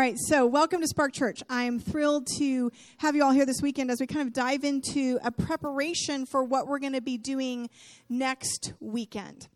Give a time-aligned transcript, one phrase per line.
[0.00, 1.42] right, so welcome to Spark Church.
[1.50, 5.18] I'm thrilled to have you all here this weekend as we kind of dive into
[5.22, 7.68] a preparation for what we're going to be doing
[8.08, 9.48] next weekend.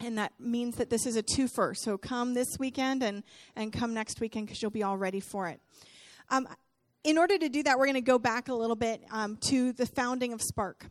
[0.00, 1.76] And that means that this is a twofer.
[1.76, 3.24] So come this weekend and,
[3.56, 5.60] and come next weekend because you'll be all ready for it.
[6.30, 6.48] Um,
[7.04, 9.74] in order to do that, we're going to go back a little bit um, to
[9.74, 10.86] the founding of Spark.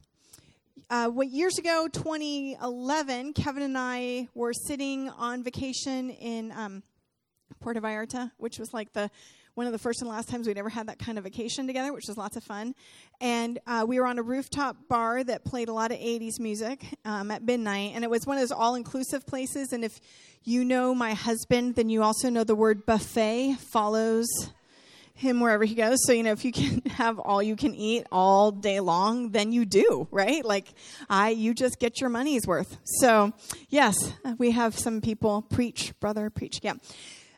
[0.91, 6.83] Uh, what years ago, 2011, Kevin and I were sitting on vacation in um,
[7.63, 9.09] Puerto Vallarta, which was like the
[9.55, 11.93] one of the first and last times we'd ever had that kind of vacation together,
[11.93, 12.73] which was lots of fun.
[13.21, 16.83] And uh, we were on a rooftop bar that played a lot of 80s music
[17.05, 17.91] um, at midnight.
[17.93, 19.71] And it was one of those all inclusive places.
[19.71, 19.99] And if
[20.43, 24.27] you know my husband, then you also know the word buffet follows
[25.13, 25.99] him wherever he goes.
[26.05, 29.51] So, you know, if you can have all you can eat all day long, then
[29.51, 30.43] you do, right?
[30.43, 30.73] Like
[31.09, 32.77] I you just get your money's worth.
[32.83, 33.33] So,
[33.69, 33.95] yes,
[34.39, 36.59] we have some people preach, brother, preach.
[36.63, 36.73] Yeah.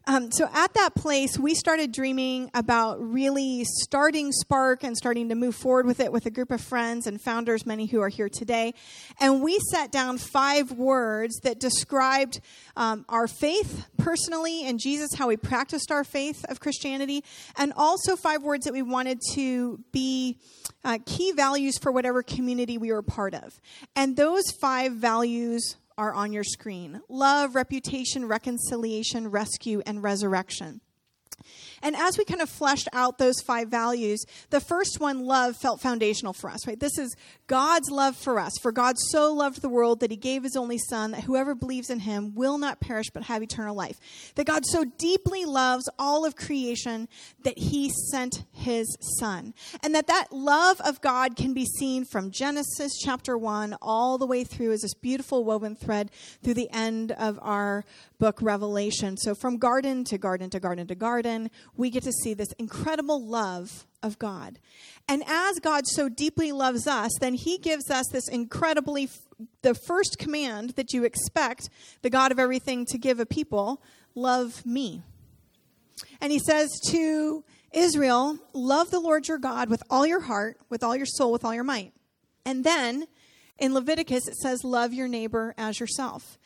[0.07, 5.35] Um, so at that place, we started dreaming about really starting Spark and starting to
[5.35, 8.29] move forward with it with a group of friends and founders, many who are here
[8.29, 8.75] today.
[9.19, 12.39] And we set down five words that described
[12.75, 17.23] um, our faith personally and Jesus, how we practiced our faith of Christianity,
[17.57, 20.37] and also five words that we wanted to be
[20.83, 23.59] uh, key values for whatever community we were part of.
[23.95, 30.81] And those five values are on your screen love, reputation, reconciliation, rescue, and resurrection.
[31.85, 35.81] And as we kind of fleshed out those five values, the first one, love, felt
[35.81, 36.79] foundational for us, right?
[36.79, 38.53] This is God's love for us.
[38.59, 41.91] For God so loved the world that he gave his only son that whoever believes
[41.91, 43.99] in him will not perish but have eternal life.
[44.33, 47.07] That God so deeply loves all of creation
[47.43, 48.87] that he sent his
[49.19, 49.53] son.
[49.83, 54.25] And that that love of God can be seen from Genesis chapter 1 all the
[54.25, 56.09] way through as this beautiful woven thread
[56.41, 57.85] through the end of our
[58.17, 59.17] book Revelation.
[59.17, 63.23] So from garden to garden to garden to garden, we get to see this incredible
[63.25, 64.59] love of God.
[65.07, 69.09] And as God so deeply loves us, then he gives us this incredibly
[69.61, 71.69] the first command that you expect
[72.01, 73.81] the God of everything to give a people,
[74.13, 75.01] love me.
[76.21, 80.83] And he says to Israel, love the Lord your God with all your heart, with
[80.83, 81.93] all your soul, with all your might.
[82.45, 83.07] And then
[83.57, 86.37] in Leviticus, it says, Love your neighbor as yourself.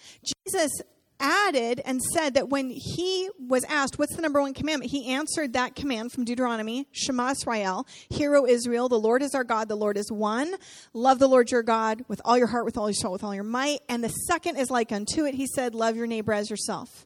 [0.48, 0.72] Jesus
[1.20, 4.92] added and said that when he was asked, What's the number one commandment?
[4.92, 9.44] He answered that command from Deuteronomy Shema Israel, Hear, O Israel, the Lord is our
[9.44, 10.54] God, the Lord is one.
[10.94, 13.36] Love the Lord your God with all your heart, with all your soul, with all
[13.36, 13.80] your might.
[13.90, 15.36] And the second is like unto it.
[15.36, 17.06] He said, Love your neighbor as yourself.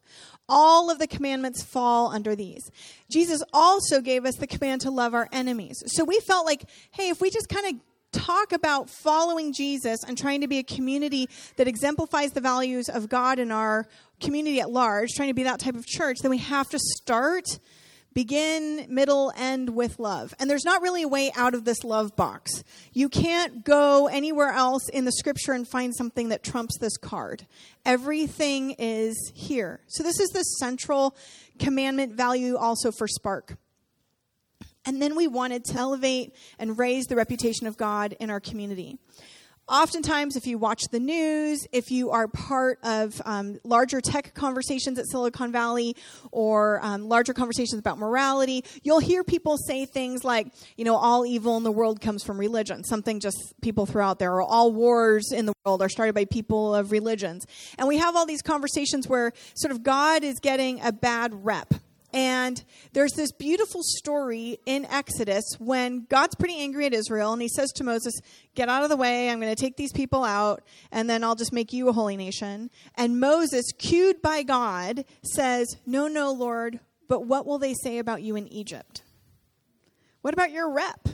[0.50, 2.70] All of the commandments fall under these.
[3.10, 5.82] Jesus also gave us the command to love our enemies.
[5.88, 7.82] So we felt like, hey, if we just kind of
[8.14, 13.10] talk about following Jesus and trying to be a community that exemplifies the values of
[13.10, 13.88] God in our
[14.22, 17.60] community at large, trying to be that type of church, then we have to start,
[18.14, 20.34] begin, middle, end with love.
[20.40, 22.64] And there's not really a way out of this love box.
[22.94, 27.46] You can't go anywhere else in the scripture and find something that trumps this card.
[27.86, 29.82] Everything is here.
[29.88, 31.16] So this is the central
[31.60, 33.58] commandment value also for Spark.
[34.86, 38.98] And then we wanted to elevate and raise the reputation of God in our community.
[39.70, 45.00] Oftentimes, if you watch the news, if you are part of um, larger tech conversations
[45.00, 45.96] at Silicon Valley
[46.34, 51.26] or um, larger conversations about morality, you'll hear people say things like, you know, all
[51.26, 54.74] evil in the world comes from religion, something just people throw out there, or all
[54.74, 57.46] wars in the world are started by people of religions.
[57.78, 61.74] And we have all these conversations where sort of God is getting a bad rep.
[62.14, 62.64] And
[62.94, 67.72] there's this beautiful story in Exodus when God's pretty angry at Israel and he says
[67.74, 68.14] to Moses,
[68.54, 69.30] Get out of the way.
[69.30, 72.16] I'm going to take these people out and then I'll just make you a holy
[72.16, 72.70] nation.
[72.96, 78.22] And Moses, cued by God, says, No, no, Lord, but what will they say about
[78.22, 79.02] you in Egypt?
[80.22, 81.10] What about your rep?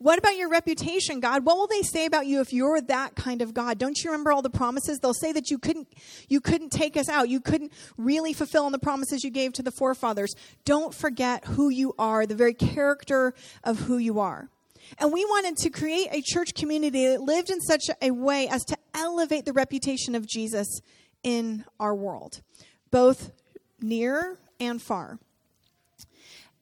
[0.00, 1.44] What about your reputation, God?
[1.44, 3.76] What will they say about you if you're that kind of God?
[3.76, 4.98] Don't you remember all the promises?
[4.98, 5.88] They'll say that you couldn't
[6.26, 7.28] you couldn't take us out.
[7.28, 10.34] You couldn't really fulfill on the promises you gave to the forefathers.
[10.64, 14.48] Don't forget who you are, the very character of who you are.
[14.98, 18.64] And we wanted to create a church community that lived in such a way as
[18.64, 20.80] to elevate the reputation of Jesus
[21.22, 22.40] in our world,
[22.90, 23.32] both
[23.82, 25.18] near and far.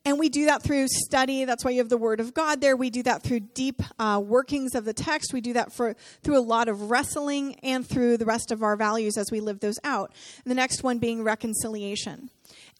[0.09, 1.45] And we do that through study.
[1.45, 2.75] That's why you have the Word of God there.
[2.75, 5.33] We do that through deep uh, workings of the text.
[5.33, 8.75] We do that for through a lot of wrestling and through the rest of our
[8.75, 10.11] values as we live those out.
[10.43, 12.31] And the next one being reconciliation.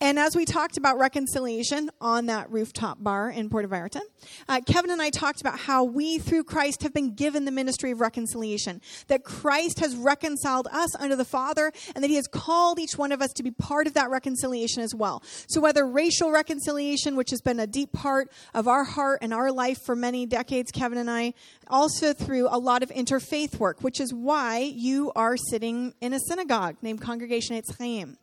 [0.02, 4.00] And as we talked about reconciliation on that rooftop bar in Puerto Vallarta,
[4.48, 7.92] uh, Kevin and I talked about how we, through Christ, have been given the ministry
[7.92, 8.80] of reconciliation.
[9.08, 13.12] That Christ has reconciled us under the Father, and that He has called each one
[13.12, 15.22] of us to be part of that reconciliation as well.
[15.50, 19.52] So, whether racial reconciliation, which has been a deep part of our heart and our
[19.52, 21.34] life for many decades, Kevin and I,
[21.68, 26.20] also through a lot of interfaith work, which is why you are sitting in a
[26.20, 28.18] synagogue named Congregation Etz Chaim.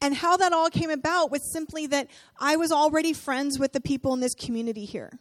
[0.00, 2.08] And how that all came about was simply that
[2.38, 5.18] I was already friends with the people in this community here.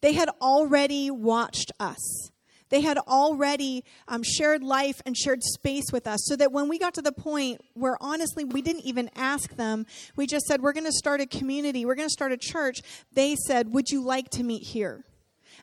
[0.00, 2.30] They had already watched us.
[2.70, 6.78] They had already um, shared life and shared space with us, so that when we
[6.78, 9.86] got to the point where honestly we didn't even ask them,
[10.16, 12.80] we just said, We're going to start a community, we're going to start a church.
[13.12, 15.04] They said, Would you like to meet here?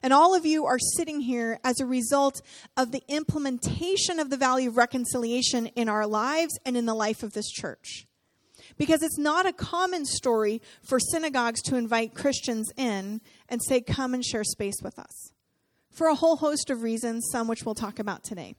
[0.02, 2.42] And all of you are sitting here as a result
[2.76, 7.22] of the implementation of the value of reconciliation in our lives and in the life
[7.22, 8.06] of this church.
[8.78, 14.14] Because it's not a common story for synagogues to invite Christians in and say, Come
[14.14, 15.32] and share space with us.
[15.90, 18.54] For a whole host of reasons, some which we'll talk about today.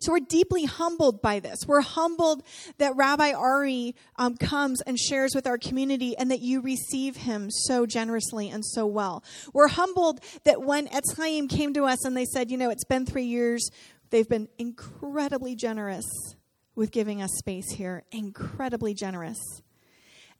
[0.00, 1.60] So we're deeply humbled by this.
[1.66, 2.42] We're humbled
[2.78, 7.50] that Rabbi Ari um, comes and shares with our community and that you receive him
[7.50, 9.24] so generously and so well.
[9.52, 12.84] We're humbled that when Etz Chaim came to us and they said, you know, it's
[12.84, 13.68] been three years,
[14.10, 16.06] they've been incredibly generous
[16.78, 19.36] with giving us space here, incredibly generous.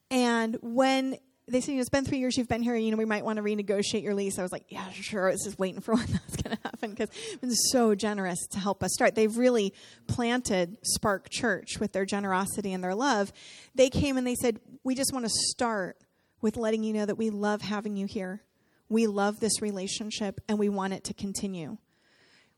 [0.09, 1.17] And when
[1.49, 3.25] they said, you know, it's been three years you've been here, you know, we might
[3.25, 4.39] want to renegotiate your lease.
[4.39, 5.29] I was like, yeah, sure.
[5.29, 8.39] I was just waiting for when that's going to happen because they've been so generous
[8.53, 9.17] to help us start.
[9.17, 9.75] They've really
[10.07, 13.33] planted Spark Church with their generosity and their love.
[13.75, 15.97] They came and they said, we just want to start
[16.41, 18.45] with letting you know that we love having you here.
[18.89, 21.79] We love this relationship and we want it to continue.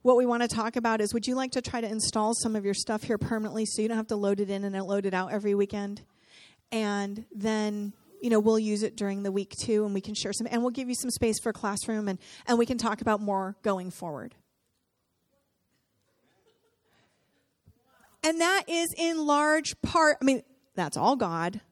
[0.02, 2.56] What we want to talk about is would you like to try to install some
[2.56, 5.04] of your stuff here permanently so you don't have to load it in and load
[5.04, 6.02] it out every weekend?
[6.72, 10.32] And then you know, we'll use it during the week too, and we can share
[10.32, 13.20] some, and we'll give you some space for classroom, and, and we can talk about
[13.20, 14.34] more going forward.
[18.22, 20.42] And that is in large part, I mean,
[20.74, 21.62] that's all God.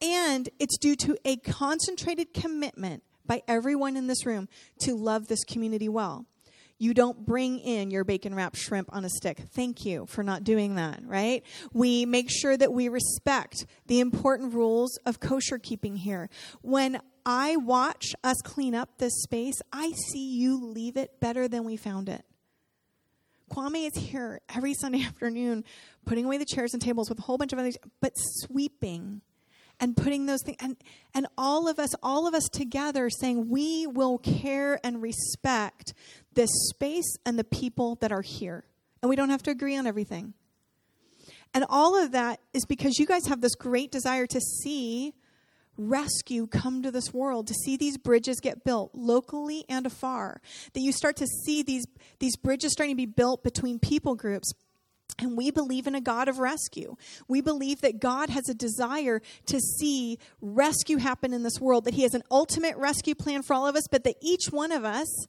[0.00, 4.48] And it's due to a concentrated commitment by everyone in this room
[4.80, 6.26] to love this community well.
[6.78, 9.38] You don't bring in your bacon wrapped shrimp on a stick.
[9.54, 11.44] Thank you for not doing that, right?
[11.72, 16.28] We make sure that we respect the important rules of kosher keeping here.
[16.62, 21.64] When I watch us clean up this space, I see you leave it better than
[21.64, 22.24] we found it.
[23.50, 25.64] Kwame is here every Sunday afternoon
[26.04, 29.22] putting away the chairs and tables with a whole bunch of others, but sweeping
[29.80, 30.76] and putting those things and
[31.14, 35.94] and all of us all of us together saying we will care and respect
[36.34, 38.64] this space and the people that are here.
[39.02, 40.34] And we don't have to agree on everything.
[41.52, 45.14] And all of that is because you guys have this great desire to see
[45.76, 50.40] rescue come to this world to see these bridges get built locally and afar
[50.72, 51.84] that you start to see these
[52.20, 54.52] these bridges starting to be built between people groups
[55.18, 56.96] and we believe in a God of rescue.
[57.28, 61.94] We believe that God has a desire to see rescue happen in this world, that
[61.94, 64.84] He has an ultimate rescue plan for all of us, but that each one of
[64.84, 65.26] us,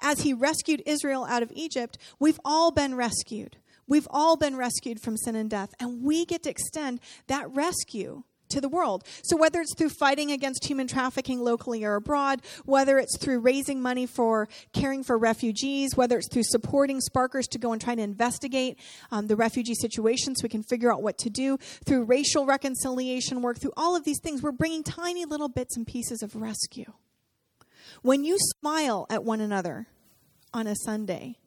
[0.00, 3.56] as He rescued Israel out of Egypt, we've all been rescued.
[3.86, 8.24] We've all been rescued from sin and death, and we get to extend that rescue
[8.50, 9.04] to the world.
[9.22, 13.80] So, whether it's through fighting against human trafficking locally or abroad, whether it's through raising
[13.80, 18.02] money for caring for refugees, whether it's through supporting Sparkers to go and try to
[18.02, 18.78] investigate
[19.10, 23.42] um, the refugee situation so we can figure out what to do, through racial reconciliation
[23.42, 26.92] work, through all of these things, we're bringing tiny little bits and pieces of rescue.
[28.02, 29.88] When you smile at one another
[30.52, 31.38] on a Sunday,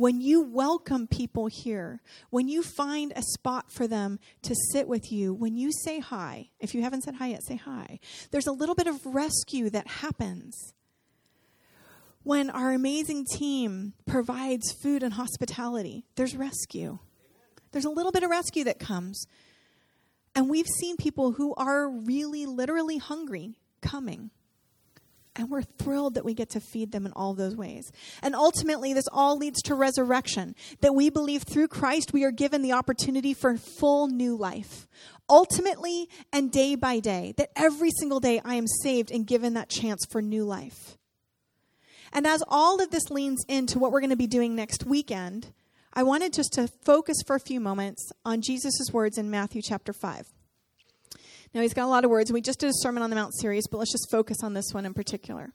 [0.00, 5.12] when you welcome people here, when you find a spot for them to sit with
[5.12, 8.00] you, when you say hi, if you haven't said hi yet, say hi.
[8.30, 10.72] There's a little bit of rescue that happens.
[12.22, 16.98] When our amazing team provides food and hospitality, there's rescue.
[17.72, 19.26] There's a little bit of rescue that comes.
[20.34, 24.30] And we've seen people who are really, literally hungry coming
[25.40, 27.90] and we're thrilled that we get to feed them in all those ways.
[28.22, 30.54] And ultimately, this all leads to resurrection.
[30.82, 34.86] That we believe through Christ we are given the opportunity for full new life.
[35.30, 39.70] Ultimately, and day by day, that every single day I am saved and given that
[39.70, 40.98] chance for new life.
[42.12, 45.54] And as all of this leans into what we're going to be doing next weekend,
[45.94, 49.94] I wanted just to focus for a few moments on Jesus' words in Matthew chapter
[49.94, 50.26] 5.
[51.52, 52.32] Now, he's got a lot of words.
[52.32, 54.72] We just did a Sermon on the Mount series, but let's just focus on this
[54.72, 55.52] one in particular.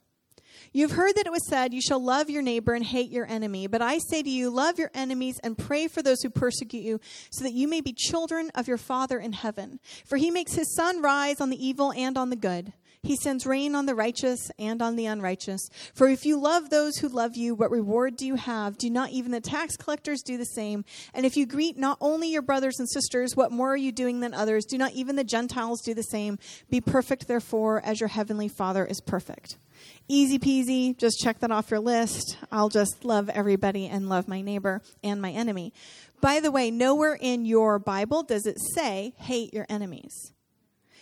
[0.74, 3.68] You've heard that it was said, You shall love your neighbor and hate your enemy.
[3.68, 7.00] But I say to you, love your enemies and pray for those who persecute you,
[7.30, 9.80] so that you may be children of your Father in heaven.
[10.06, 12.74] For he makes his sun rise on the evil and on the good.
[13.06, 15.70] He sends rain on the righteous and on the unrighteous.
[15.94, 18.80] For if you love those who love you, what reward do you have?
[18.80, 20.84] Do not even the tax collectors do the same?
[21.14, 24.22] And if you greet not only your brothers and sisters, what more are you doing
[24.22, 24.66] than others?
[24.66, 26.40] Do not even the Gentiles do the same?
[26.72, 29.60] Be perfect, therefore, as your heavenly Father is perfect.
[30.08, 32.38] Easy peasy, just check that off your list.
[32.52, 35.74] I'll just love everybody and love my neighbor and my enemy.
[36.22, 40.34] By the way, nowhere in your Bible does it say, hate your enemies.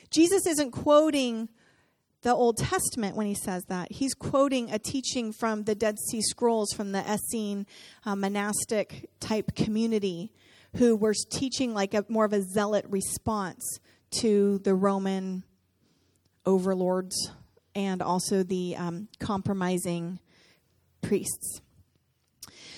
[0.10, 1.48] Jesus isn't quoting
[2.24, 3.92] the Old Testament when he says that.
[3.92, 7.65] He's quoting a teaching from the Dead Sea Scrolls from the Essene
[8.06, 10.32] uh, monastic type community
[10.77, 13.80] who were teaching like a more of a zealot response
[14.22, 15.44] to the Roman
[16.46, 17.32] overlords
[17.75, 20.20] and also the um, compromising
[21.01, 21.62] priests.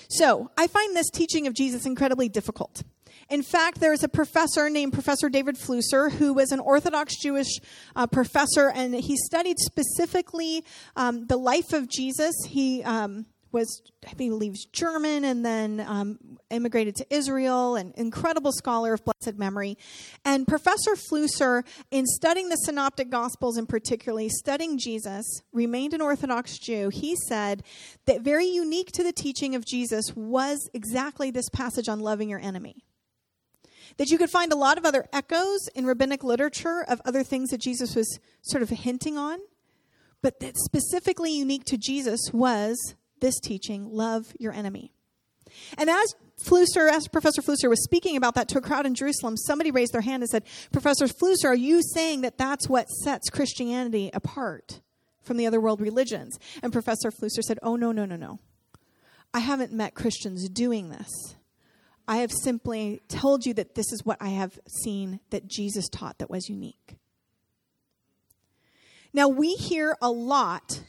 [0.10, 2.84] So I find this teaching of Jesus incredibly difficult.
[3.30, 7.60] In fact, there is a professor named Professor David Flusser who was an Orthodox Jewish
[7.96, 10.64] uh, professor, and he studied specifically
[10.96, 12.36] um, the life of Jesus.
[12.48, 16.20] He um, was, I believe, German and then um,
[16.52, 19.78] immigrated to Israel, an incredible scholar of blessed memory.
[20.24, 26.60] And Professor Flusser, in studying the Synoptic Gospels and particularly studying Jesus, remained an Orthodox
[26.60, 26.90] Jew.
[26.90, 27.64] He said
[28.06, 32.40] that very unique to the teaching of Jesus was exactly this passage on loving your
[32.40, 32.84] enemy
[33.98, 37.50] that you could find a lot of other echoes in rabbinic literature of other things
[37.50, 39.40] that Jesus was sort of hinting on,
[40.22, 44.92] but that specifically unique to Jesus was this teaching love your enemy.
[45.78, 49.38] And as Flusser, as Professor Flusser was speaking about that to a crowd in Jerusalem,
[49.38, 53.30] somebody raised their hand and said, Professor Flusser, are you saying that that's what sets
[53.30, 54.82] Christianity apart
[55.22, 56.38] from the other world religions?
[56.62, 58.40] And Professor Flusser said, Oh, no, no, no, no.
[59.34, 61.35] I haven't met Christians doing this.
[62.08, 66.20] I have simply told you that this is what I have seen that Jesus taught
[66.20, 66.96] that was unique.
[69.14, 70.82] Now, we hear a lot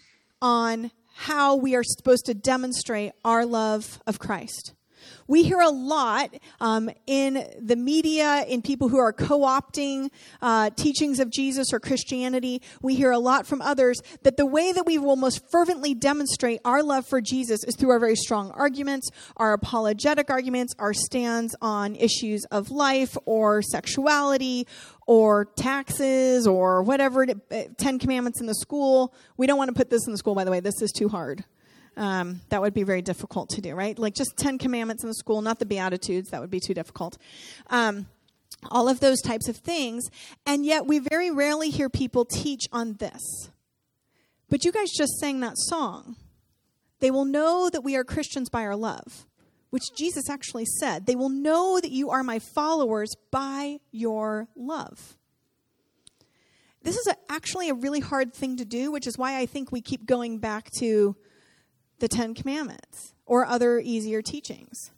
[0.42, 4.74] on how we are supposed to demonstrate our love of Christ.
[5.28, 10.70] We hear a lot um, in the media, in people who are co opting uh,
[10.76, 12.62] teachings of Jesus or Christianity.
[12.82, 16.60] We hear a lot from others that the way that we will most fervently demonstrate
[16.64, 21.56] our love for Jesus is through our very strong arguments, our apologetic arguments, our stands
[21.60, 24.66] on issues of life or sexuality
[25.06, 29.14] or taxes or whatever, uh, Ten Commandments in the school.
[29.36, 30.60] We don't want to put this in the school, by the way.
[30.60, 31.44] This is too hard.
[31.96, 33.98] Um, that would be very difficult to do, right?
[33.98, 36.30] Like just Ten Commandments in the school, not the Beatitudes.
[36.30, 37.16] That would be too difficult.
[37.68, 38.06] Um,
[38.70, 40.04] all of those types of things.
[40.44, 43.50] And yet we very rarely hear people teach on this.
[44.48, 46.16] But you guys just sang that song.
[47.00, 49.26] They will know that we are Christians by our love,
[49.70, 51.06] which Jesus actually said.
[51.06, 55.16] They will know that you are my followers by your love.
[56.82, 59.72] This is a, actually a really hard thing to do, which is why I think
[59.72, 61.16] we keep going back to
[61.98, 64.90] the Ten Commandments or other easier teachings.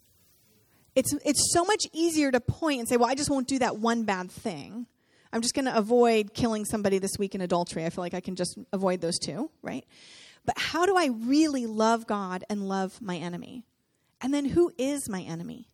[0.95, 3.77] It's, it's so much easier to point and say, well, I just won't do that
[3.77, 4.87] one bad thing.
[5.31, 7.85] I'm just going to avoid killing somebody this week in adultery.
[7.85, 9.85] I feel like I can just avoid those two, right?
[10.45, 13.63] But how do I really love God and love my enemy?
[14.21, 15.69] And then who is my enemy?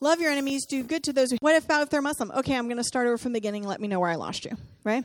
[0.00, 1.36] Love your enemies, do good to those who.
[1.40, 2.30] What about if they're Muslim?
[2.30, 3.64] Okay, I'm going to start over from the beginning.
[3.64, 5.04] Let me know where I lost you, right?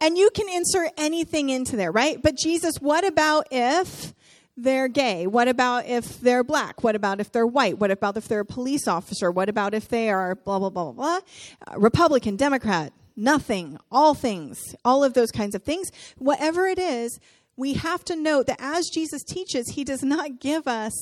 [0.00, 2.20] And you can insert anything into there, right?
[2.20, 4.14] But Jesus, what about if
[4.56, 5.26] they're gay?
[5.26, 6.82] What about if they're black?
[6.82, 7.78] What about if they're white?
[7.78, 9.30] What about if they're a police officer?
[9.30, 11.20] What about if they are blah, blah, blah, blah, blah?
[11.66, 15.90] Uh, Republican, Democrat, nothing, all things, all of those kinds of things.
[16.18, 17.18] Whatever it is,
[17.56, 20.92] we have to note that as Jesus teaches, he does not give us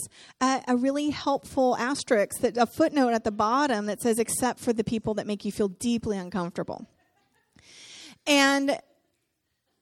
[0.40, 4.72] a, a, really helpful asterisk, that a footnote at the bottom that says, except for
[4.72, 6.88] the people that make you feel deeply uncomfortable.
[8.26, 8.76] And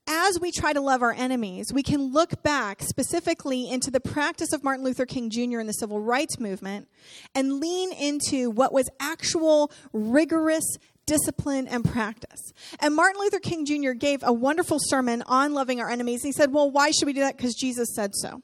[0.06, 4.52] as we try to love our enemies, we can look back specifically into the practice
[4.52, 5.60] of Martin Luther King Jr.
[5.60, 6.88] in the civil rights movement
[7.34, 10.64] and lean into what was actual rigorous
[11.06, 12.52] discipline and practice.
[12.80, 13.92] And Martin Luther King Jr.
[13.92, 16.22] gave a wonderful sermon on loving our enemies.
[16.22, 17.36] He said, Well, why should we do that?
[17.36, 18.42] Because Jesus said so.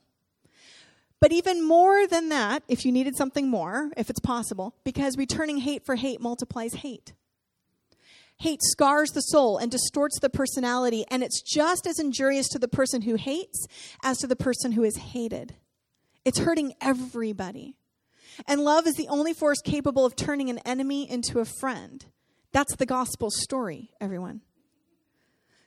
[1.21, 5.59] But even more than that, if you needed something more, if it's possible, because returning
[5.59, 7.13] hate for hate multiplies hate.
[8.43, 12.67] Hate scars the soul and distorts the personality, and it's just as injurious to the
[12.67, 13.69] person who hates
[14.03, 15.55] as to the person who is hated.
[16.25, 17.77] It's hurting everybody.
[18.49, 22.05] And love is the only force capable of turning an enemy into a friend.
[22.51, 24.41] That's the gospel story, everyone.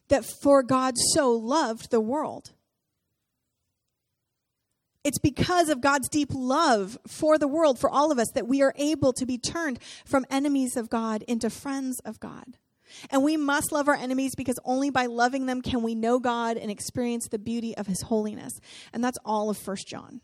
[0.08, 2.51] that for God so loved the world.
[5.03, 8.62] It's because of God's deep love for the world, for all of us, that we
[8.62, 12.58] are able to be turned from enemies of God into friends of God.
[13.10, 16.58] And we must love our enemies because only by loving them can we know God
[16.58, 18.54] and experience the beauty of his holiness.
[18.94, 20.22] And that's all of First John.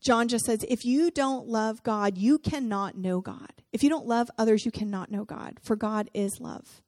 [0.00, 3.52] John just says, if you don't love God, you cannot know God.
[3.72, 6.82] If you don't love others, you cannot know God, for God is love.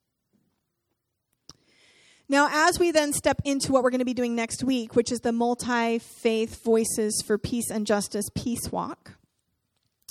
[2.29, 5.11] Now, as we then step into what we're going to be doing next week, which
[5.11, 9.17] is the multi faith voices for peace and justice peace walk,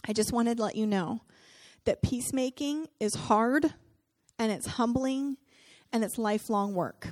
[0.06, 1.22] I just wanted to let you know
[1.84, 3.72] that peacemaking is hard
[4.40, 5.36] and it's humbling
[5.92, 7.08] and it's lifelong work.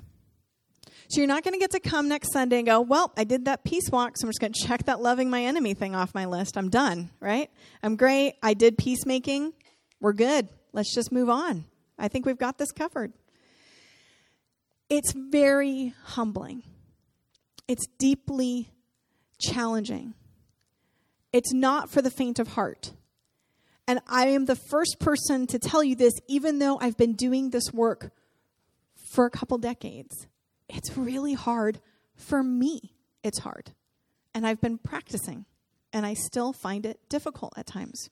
[1.09, 3.45] So you're not going to get to come next Sunday and go, well, I did
[3.45, 6.15] that peace walk, so I'm just going to check that loving my enemy thing off
[6.15, 6.57] my list.
[6.59, 7.51] I'm done, right?
[7.83, 8.35] I'm great.
[8.43, 9.53] I did peacemaking.
[10.01, 10.49] We're good.
[10.73, 11.65] Let's just move on.
[11.99, 13.13] I think we've got this covered.
[14.89, 16.63] It's very humbling.
[17.69, 18.71] It's deeply
[19.39, 20.15] challenging.
[21.33, 22.93] It's not for the faint of heart.
[23.89, 27.49] And I am the first person to tell you this, even though I've been doing
[27.49, 28.13] this work
[29.13, 30.27] for a couple decades.
[30.69, 31.81] It's really hard.
[32.15, 32.93] For me,
[33.25, 33.73] it's hard.
[34.35, 35.47] And I've been practicing,
[35.91, 38.11] and I still find it difficult at times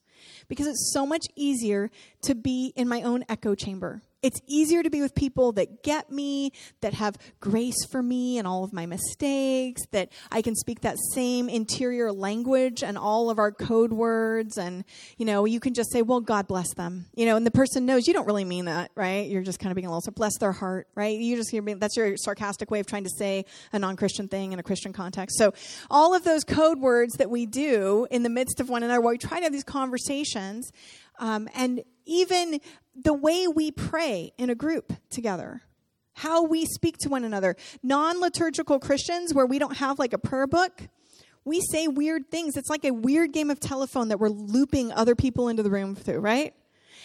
[0.49, 1.90] because it's so much easier
[2.23, 6.11] to be in my own echo chamber it's easier to be with people that get
[6.11, 10.80] me, that have grace for me and all of my mistakes, that I can speak
[10.80, 14.59] that same interior language and all of our code words.
[14.59, 14.85] And,
[15.16, 17.06] you know, you can just say, well, God bless them.
[17.14, 19.30] You know, and the person knows you don't really mean that, right?
[19.30, 21.16] You're just kind of being a little, so bless their heart, right?
[21.16, 24.52] You just, me that's your sarcastic way of trying to say a non Christian thing
[24.52, 25.38] in a Christian context.
[25.38, 25.54] So
[25.88, 29.12] all of those code words that we do in the midst of one another while
[29.12, 30.73] we try to have these conversations,
[31.21, 32.60] um, and even
[32.94, 35.62] the way we pray in a group together,
[36.14, 37.56] how we speak to one another.
[37.82, 40.82] Non liturgical Christians, where we don't have like a prayer book,
[41.44, 42.56] we say weird things.
[42.56, 45.94] It's like a weird game of telephone that we're looping other people into the room
[45.94, 46.54] through, right?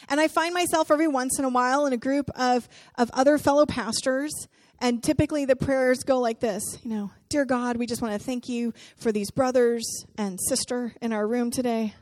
[0.10, 2.68] And I find myself every once in a while in a group of,
[2.98, 4.32] of other fellow pastors.
[4.80, 8.20] And typically the prayers go like this, you know, Dear God, we just want to
[8.20, 9.86] thank you for these brothers
[10.18, 11.94] and sister in our room today.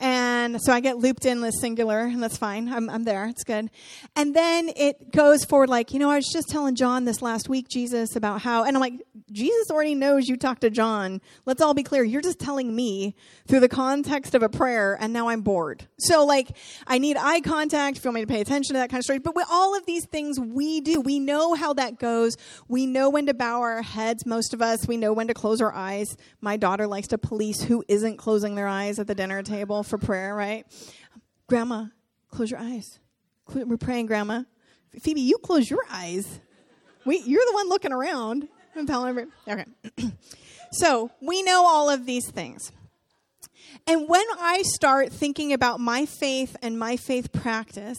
[0.00, 2.68] And so I get looped in the singular, and that's fine.
[2.68, 3.26] I'm, I'm there.
[3.26, 3.70] It's good.
[4.14, 7.48] And then it goes forward like, you know, I was just telling John this last
[7.48, 9.00] week, Jesus, about how, and I'm like,
[9.32, 11.20] Jesus already knows you talked to John.
[11.46, 12.04] Let's all be clear.
[12.04, 13.14] You're just telling me
[13.46, 15.86] through the context of a prayer, and now I'm bored.
[15.98, 18.90] So, like, I need eye contact if you want me to pay attention to that
[18.90, 19.18] kind of story.
[19.18, 22.36] But with all of these things we do, we know how that goes.
[22.68, 24.86] We know when to bow our heads, most of us.
[24.86, 26.16] We know when to close our eyes.
[26.40, 29.98] My daughter likes to police who isn't closing their eyes at the dinner table for
[29.98, 30.66] prayer, right?
[31.46, 31.86] Grandma,
[32.30, 32.98] close your eyes.
[33.54, 34.42] We're praying, Grandma.
[35.00, 36.40] Phoebe, you close your eyes.
[37.04, 38.48] You're the one looking around.
[38.74, 39.28] I'm telling.
[39.46, 39.64] Okay.
[40.72, 42.72] so we know all of these things.
[43.86, 47.98] And when I start thinking about my faith and my faith practice,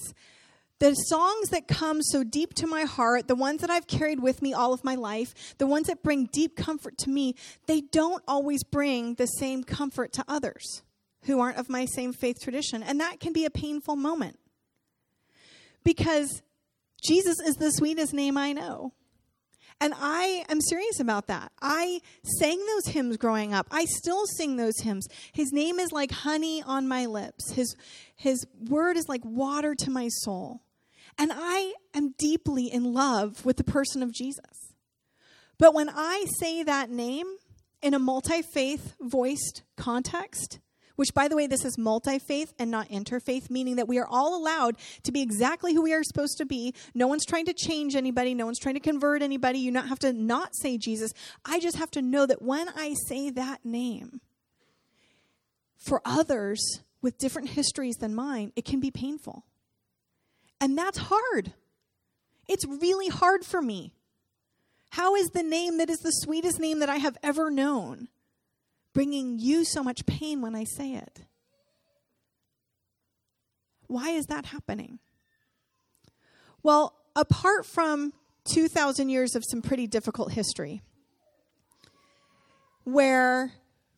[0.80, 4.41] the songs that come so deep to my heart, the ones that I've carried with
[4.41, 8.23] me all of my life, the ones that bring deep comfort to me, they don't
[8.28, 10.84] always bring the same comfort to others
[11.23, 12.84] who aren't of my same faith tradition.
[12.84, 14.39] And that can be a painful moment
[15.84, 16.41] because
[17.03, 18.93] Jesus is the sweetest name I know.
[19.80, 21.51] And I am serious about that.
[21.62, 22.01] I
[22.39, 23.67] sang those hymns growing up.
[23.69, 25.08] I still sing those hymns.
[25.34, 27.51] His name is like honey on my lips.
[27.51, 27.75] His
[28.15, 30.62] his word is like water to my soul.
[31.19, 34.73] And I am deeply in love with the person of Jesus.
[35.60, 37.27] But when I say that name
[37.82, 40.60] in a multi-faith voiced context,
[40.97, 44.07] which, by the way, this is multi faith and not interfaith, meaning that we are
[44.07, 46.73] all allowed to be exactly who we are supposed to be.
[46.93, 49.60] No one's trying to change anybody, no one's trying to convert anybody.
[49.60, 51.12] You not have to not say Jesus.
[51.45, 54.19] I just have to know that when I say that name,
[55.77, 59.45] for others with different histories than mine, it can be painful.
[60.60, 61.53] And that's hard.
[62.47, 63.93] It's really hard for me.
[64.91, 68.07] How is the name that is the sweetest name that I have ever known?
[68.97, 71.21] Bringing you so much pain when I say it?
[73.86, 74.97] Why is that happening?
[76.63, 78.12] Well, apart from
[78.45, 80.81] 2,000 years of some pretty difficult history,
[82.86, 83.51] where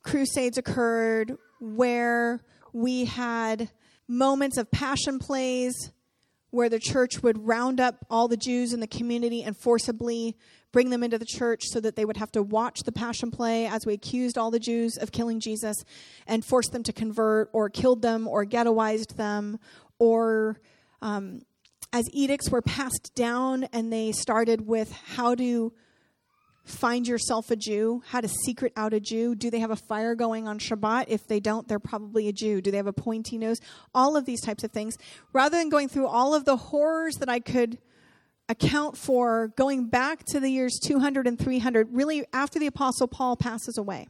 [0.03, 2.41] crusades occurred, where
[2.73, 3.69] we had
[4.05, 5.93] moments of passion plays,
[6.49, 10.35] where the church would round up all the Jews in the community and forcibly
[10.71, 13.65] bring them into the church so that they would have to watch the passion play
[13.65, 15.75] as we accused all the Jews of killing Jesus
[16.27, 19.59] and forced them to convert or killed them or ghettoized them
[19.97, 20.59] or
[21.01, 21.41] um,
[21.91, 25.73] as edicts were passed down and they started with how to
[26.63, 29.33] find yourself a Jew, how to secret out a Jew.
[29.33, 31.05] Do they have a fire going on Shabbat?
[31.07, 32.61] If they don't, they're probably a Jew.
[32.61, 33.59] Do they have a pointy nose?
[33.93, 34.95] All of these types of things.
[35.33, 37.79] Rather than going through all of the horrors that I could
[38.49, 43.37] account for going back to the years 200 and 300, really after the Apostle Paul
[43.37, 44.07] passes away.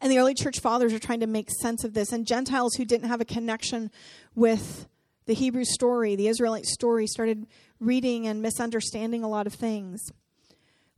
[0.00, 2.12] And the early church fathers are trying to make sense of this.
[2.12, 3.90] And Gentiles who didn't have a connection
[4.36, 4.86] with
[5.26, 7.46] the Hebrew story, the Israelite story, started
[7.80, 10.00] reading and misunderstanding a lot of things.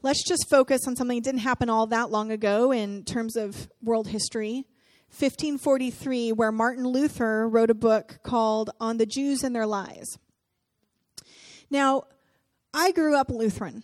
[0.03, 3.71] Let's just focus on something that didn't happen all that long ago in terms of
[3.83, 4.67] world history.
[5.11, 10.19] 1543, where Martin Luther wrote a book called On the Jews and Their Lies.
[11.71, 12.05] Now,
[12.75, 13.83] I grew up Lutheran.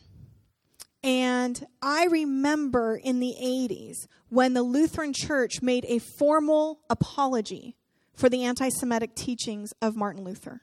[1.03, 7.77] And I remember in the 80s when the Lutheran Church made a formal apology
[8.13, 10.63] for the anti Semitic teachings of Martin Luther.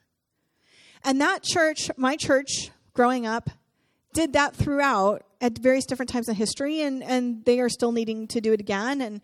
[1.02, 3.48] And that church, my church growing up,
[4.12, 8.26] did that throughout at various different times in history, and, and they are still needing
[8.28, 9.00] to do it again.
[9.00, 9.20] And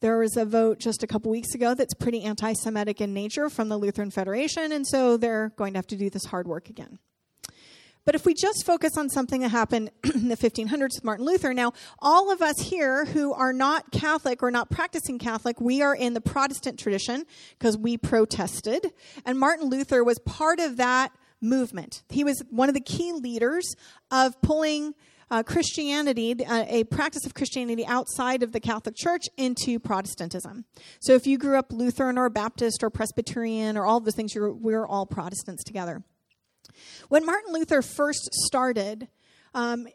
[0.00, 3.48] there was a vote just a couple weeks ago that's pretty anti Semitic in nature
[3.48, 6.68] from the Lutheran Federation, and so they're going to have to do this hard work
[6.68, 6.98] again.
[8.04, 11.54] But if we just focus on something that happened in the 1500s with Martin Luther,
[11.54, 15.94] now all of us here who are not Catholic or not practicing Catholic, we are
[15.94, 17.24] in the Protestant tradition
[17.58, 18.92] because we protested.
[19.24, 22.02] And Martin Luther was part of that movement.
[22.08, 23.74] He was one of the key leaders
[24.10, 24.94] of pulling
[25.30, 30.66] uh, Christianity, uh, a practice of Christianity outside of the Catholic Church, into Protestantism.
[31.00, 34.34] So if you grew up Lutheran or Baptist or Presbyterian or all of those things,
[34.36, 36.02] we're all Protestants together.
[37.08, 39.08] When Martin Luther first started
[39.54, 39.86] um,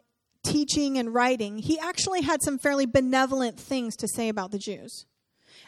[0.42, 5.06] teaching and writing, he actually had some fairly benevolent things to say about the Jews.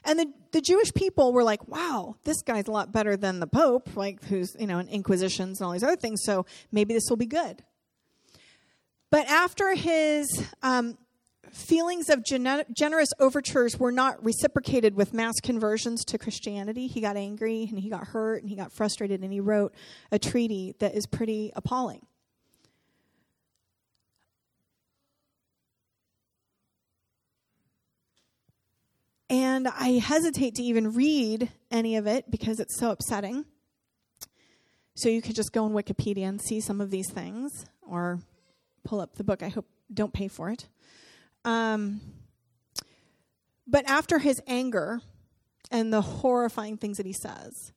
[0.05, 3.47] And the, the Jewish people were like, wow, this guy's a lot better than the
[3.47, 7.05] Pope, like who's, you know, in inquisitions and all these other things, so maybe this
[7.11, 7.63] will be good.
[9.11, 10.27] But after his
[10.63, 10.97] um,
[11.53, 17.67] feelings of generous overtures were not reciprocated with mass conversions to Christianity, he got angry
[17.71, 19.75] and he got hurt and he got frustrated and he wrote
[20.11, 22.07] a treaty that is pretty appalling.
[29.29, 33.45] And I hesitate to even read any of it because it's so upsetting.
[34.95, 38.19] So you could just go on Wikipedia and see some of these things or
[38.83, 39.43] pull up the book.
[39.43, 40.67] I hope don't pay for it.
[41.45, 42.01] Um,
[43.67, 45.01] but after his anger
[45.71, 47.73] and the horrifying things that he says,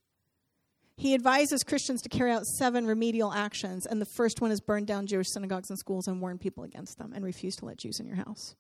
[0.95, 4.85] he advises Christians to carry out seven remedial actions, and the first one is burn
[4.85, 7.99] down Jewish synagogues and schools and warn people against them and refuse to let Jews
[7.99, 8.55] in your house.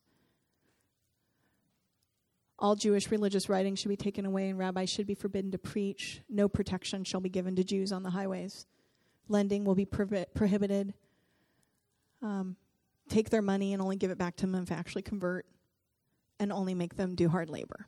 [2.57, 6.21] All Jewish religious writings should be taken away, and rabbis should be forbidden to preach.
[6.29, 8.65] No protection shall be given to Jews on the highways.
[9.27, 10.93] Lending will be prohibited.
[12.21, 12.55] Um,
[13.09, 15.45] take their money and only give it back to them if actually convert,
[16.39, 17.87] and only make them do hard labor.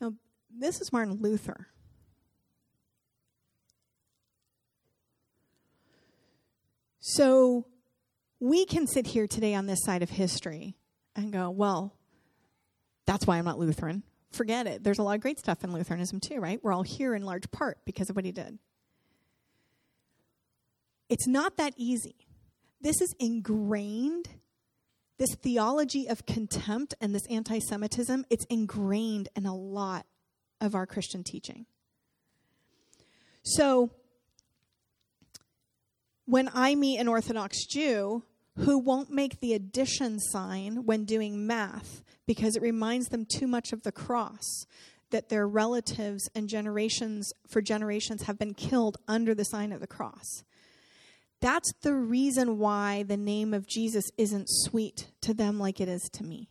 [0.00, 0.14] Now,
[0.56, 1.68] this is Martin Luther.
[7.00, 7.66] So
[8.38, 10.76] we can sit here today on this side of history
[11.16, 11.94] and go, well,
[13.06, 14.02] that's why I'm not Lutheran.
[14.30, 14.84] Forget it.
[14.84, 16.62] There's a lot of great stuff in Lutheranism too, right?
[16.62, 18.58] We're all here in large part because of what he did.
[21.08, 22.27] It's not that easy.
[22.80, 24.28] This is ingrained.
[25.18, 30.06] This theology of contempt and this anti Semitism, it's ingrained in a lot
[30.60, 31.66] of our Christian teaching.
[33.42, 33.90] So,
[36.24, 38.22] when I meet an Orthodox Jew
[38.58, 43.72] who won't make the addition sign when doing math because it reminds them too much
[43.72, 44.66] of the cross
[45.10, 49.86] that their relatives and generations for generations have been killed under the sign of the
[49.86, 50.44] cross.
[51.40, 56.08] That's the reason why the name of Jesus isn't sweet to them like it is
[56.14, 56.48] to me.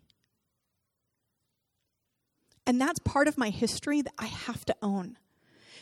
[2.65, 5.17] And that's part of my history that I have to own.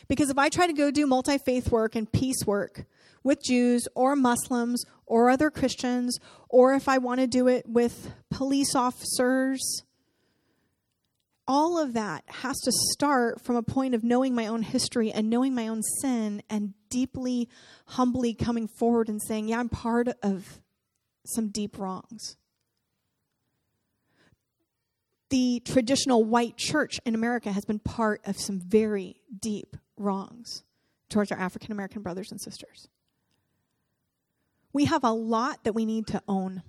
[0.08, 2.84] Because if I try to go do multi faith work and peace work
[3.24, 8.12] with Jews or Muslims or other Christians, or if I want to do it with
[8.30, 9.82] police officers
[11.48, 15.30] all of that has to start from a point of knowing my own history and
[15.30, 17.48] knowing my own sin and deeply,
[17.86, 20.60] humbly coming forward and saying, Yeah, I'm part of
[21.24, 22.36] some deep wrongs.
[25.30, 30.62] The traditional white church in America has been part of some very deep wrongs
[31.08, 32.88] towards our African American brothers and sisters.
[34.72, 36.62] We have a lot that we need to own.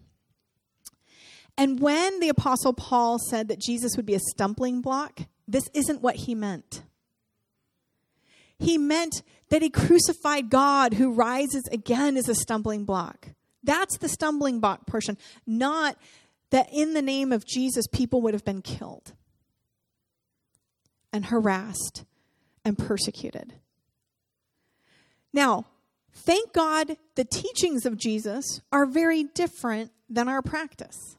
[1.58, 6.02] And when the Apostle Paul said that Jesus would be a stumbling block, this isn't
[6.02, 6.84] what he meant.
[8.60, 13.30] he meant that a crucified God who rises again is a stumbling block.
[13.64, 15.98] That's the stumbling block portion, not
[16.50, 19.14] that in the name of Jesus, people would have been killed
[21.12, 22.06] and harassed
[22.64, 23.54] and persecuted.
[25.34, 25.66] Now,
[26.14, 31.17] thank God the teachings of Jesus are very different than our practice.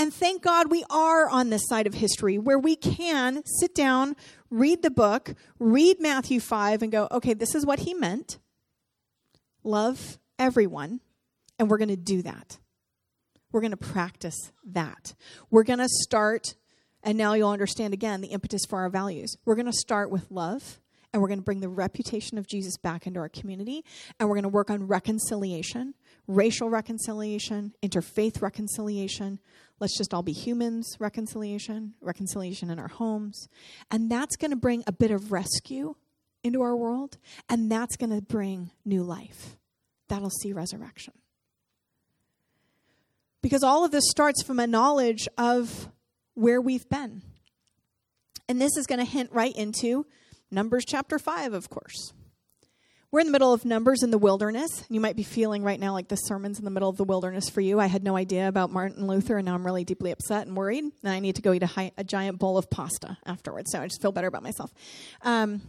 [0.00, 4.16] And thank God we are on this side of history where we can sit down,
[4.48, 8.38] read the book, read Matthew 5, and go, okay, this is what he meant.
[9.62, 11.00] Love everyone.
[11.58, 12.56] And we're going to do that.
[13.52, 15.12] We're going to practice that.
[15.50, 16.54] We're going to start,
[17.02, 19.36] and now you'll understand again the impetus for our values.
[19.44, 20.80] We're going to start with love,
[21.12, 23.84] and we're going to bring the reputation of Jesus back into our community,
[24.18, 25.92] and we're going to work on reconciliation,
[26.26, 29.40] racial reconciliation, interfaith reconciliation.
[29.80, 33.48] Let's just all be humans reconciliation, reconciliation in our homes.
[33.90, 35.94] And that's going to bring a bit of rescue
[36.44, 39.56] into our world, and that's going to bring new life.
[40.08, 41.14] That'll see resurrection.
[43.42, 45.88] Because all of this starts from a knowledge of
[46.34, 47.22] where we've been.
[48.48, 50.06] And this is going to hint right into
[50.50, 52.12] Numbers chapter 5, of course.
[53.12, 54.84] We're in the middle of Numbers in the wilderness.
[54.88, 57.50] You might be feeling right now like the sermon's in the middle of the wilderness
[57.50, 57.80] for you.
[57.80, 60.84] I had no idea about Martin Luther, and now I'm really deeply upset and worried.
[60.84, 63.86] And I need to go eat a, a giant bowl of pasta afterwards, so I
[63.88, 64.72] just feel better about myself.
[65.22, 65.60] Um,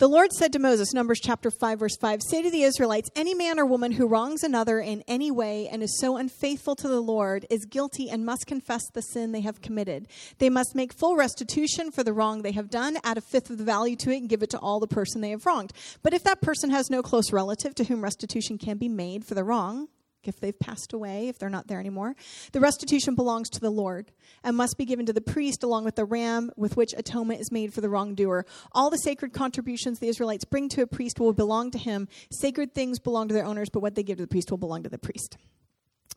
[0.00, 3.34] the Lord said to Moses, Numbers chapter 5, verse 5, Say to the Israelites, any
[3.34, 7.02] man or woman who wrongs another in any way and is so unfaithful to the
[7.02, 10.08] Lord is guilty and must confess the sin they have committed.
[10.38, 13.58] They must make full restitution for the wrong they have done, add a fifth of
[13.58, 15.74] the value to it, and give it to all the person they have wronged.
[16.02, 19.34] But if that person has no close relative to whom restitution can be made for
[19.34, 19.88] the wrong,
[20.24, 22.14] if they've passed away, if they're not there anymore.
[22.52, 25.96] The restitution belongs to the Lord and must be given to the priest along with
[25.96, 28.46] the ram with which atonement is made for the wrongdoer.
[28.72, 32.08] All the sacred contributions the Israelites bring to a priest will belong to him.
[32.30, 34.82] Sacred things belong to their owners, but what they give to the priest will belong
[34.82, 35.36] to the priest.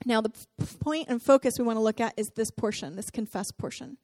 [0.06, 0.32] Now, the
[0.80, 3.98] point and focus we want to look at is this portion, this confess portion.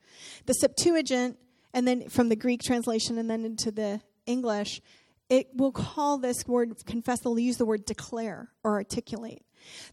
[0.45, 1.38] The Septuagint,
[1.73, 4.81] and then from the Greek translation and then into the English,
[5.29, 9.43] it will call this word confess, they'll use the word declare or articulate.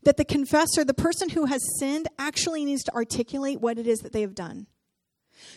[0.03, 4.01] That the confessor, the person who has sinned, actually needs to articulate what it is
[4.01, 4.67] that they have done.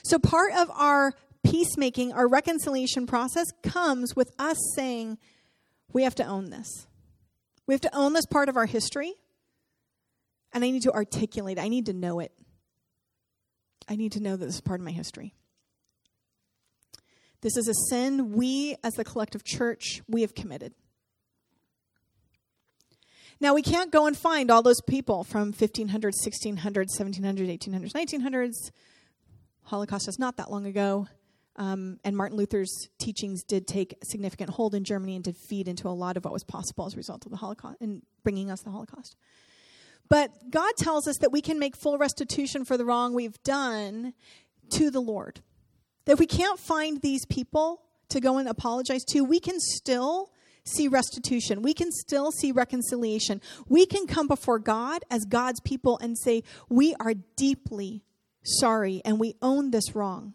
[0.03, 5.17] So part of our peacemaking, our reconciliation process comes with us saying,
[5.91, 6.87] we have to own this.
[7.65, 9.13] We have to own this part of our history,
[10.53, 12.31] and I need to articulate I need to know it.
[13.87, 15.33] I need to know that this is part of my history.
[17.41, 20.73] This is a sin we, as the collective church, we have committed.
[23.41, 28.71] Now, we can't go and find all those people from 1500s, 1600s, 1700s, 1800s, 1900s.
[29.63, 31.07] Holocaust was not that long ago.
[31.55, 35.87] Um, and Martin Luther's teachings did take significant hold in Germany and did feed into
[35.87, 38.61] a lot of what was possible as a result of the Holocaust and bringing us
[38.61, 39.15] the Holocaust.
[40.09, 44.13] But God tells us that we can make full restitution for the wrong we've done
[44.71, 45.41] to the Lord.
[46.05, 50.31] That if we can't find these people to go and apologize to, we can still
[50.75, 51.61] see restitution.
[51.61, 53.41] We can still see reconciliation.
[53.67, 58.03] We can come before God as God's people and say, We are deeply
[58.43, 60.33] sorry and we own this wrong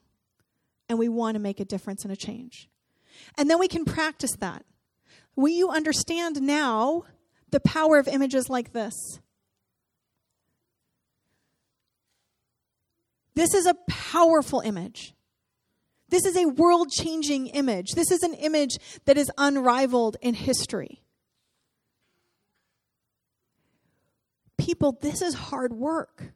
[0.89, 2.69] and we want to make a difference and a change.
[3.39, 4.65] And then we can practice that.
[5.37, 7.05] Will you understand now
[7.51, 8.95] the power of images like this?
[13.35, 15.15] This is a powerful image.
[16.09, 17.93] This is a world changing image.
[17.93, 21.03] This is an image that is unrivaled in history.
[24.59, 26.35] People, this is hard work.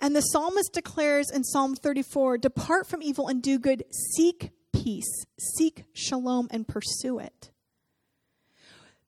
[0.00, 5.24] And the psalmist declares in Psalm 34 Depart from evil and do good, seek peace,
[5.38, 7.50] seek shalom, and pursue it.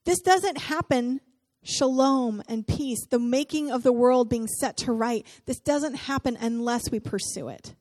[0.05, 1.21] This doesn't happen
[1.67, 6.37] shalom and peace, the making of the world being set to right, this doesn't happen
[6.41, 7.75] unless we pursue it.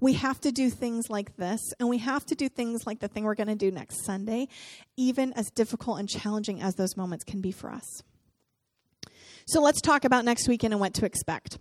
[0.00, 3.08] We have to do things like this, and we have to do things like the
[3.08, 4.48] thing we're going to do next Sunday,
[4.96, 8.02] even as difficult and challenging as those moments can be for us.
[9.46, 11.58] So let's talk about next weekend and what to expect.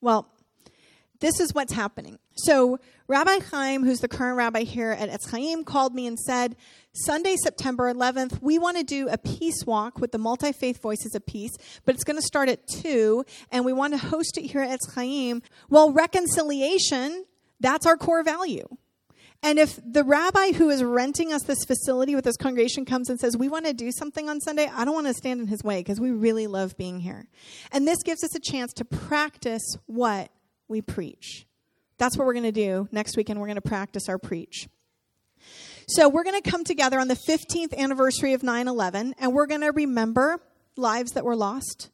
[0.00, 0.28] Well,
[1.22, 2.18] this is what's happening.
[2.34, 6.56] So, Rabbi Chaim, who's the current rabbi here at Etz Chaim, called me and said,
[6.92, 11.14] Sunday, September 11th, we want to do a peace walk with the multi faith voices
[11.14, 11.52] of peace,
[11.84, 14.70] but it's going to start at 2, and we want to host it here at
[14.70, 15.42] Etz Chaim.
[15.70, 17.24] Well, reconciliation,
[17.60, 18.66] that's our core value.
[19.44, 23.18] And if the rabbi who is renting us this facility with this congregation comes and
[23.18, 25.62] says, We want to do something on Sunday, I don't want to stand in his
[25.62, 27.28] way because we really love being here.
[27.70, 30.30] And this gives us a chance to practice what
[30.72, 31.46] we preach.
[31.98, 33.38] That's what we're going to do next weekend.
[33.38, 34.68] We're going to practice our preach.
[35.86, 39.46] So we're going to come together on the 15th anniversary of 9 11, and we're
[39.46, 40.40] going to remember
[40.76, 41.90] lives that were lost.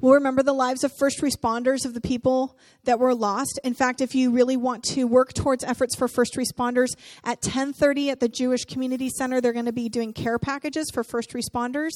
[0.00, 3.60] We'll remember the lives of first responders of the people that were lost.
[3.62, 6.88] In fact, if you really want to work towards efforts for first responders,
[7.22, 11.04] at 10:30 at the Jewish Community Center, they're going to be doing care packages for
[11.04, 11.92] first responders.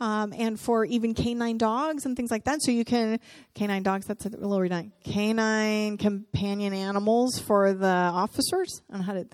[0.00, 2.62] Um, and for even canine dogs and things like that.
[2.62, 3.20] So you can,
[3.54, 4.92] canine dogs, that's a little redundant.
[5.04, 8.82] Canine companion animals for the officers.
[8.90, 9.26] I don't know how to,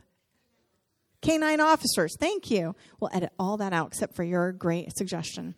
[1.23, 2.17] canine officers.
[2.19, 2.75] Thank you.
[2.99, 5.55] We'll edit all that out except for your great suggestion.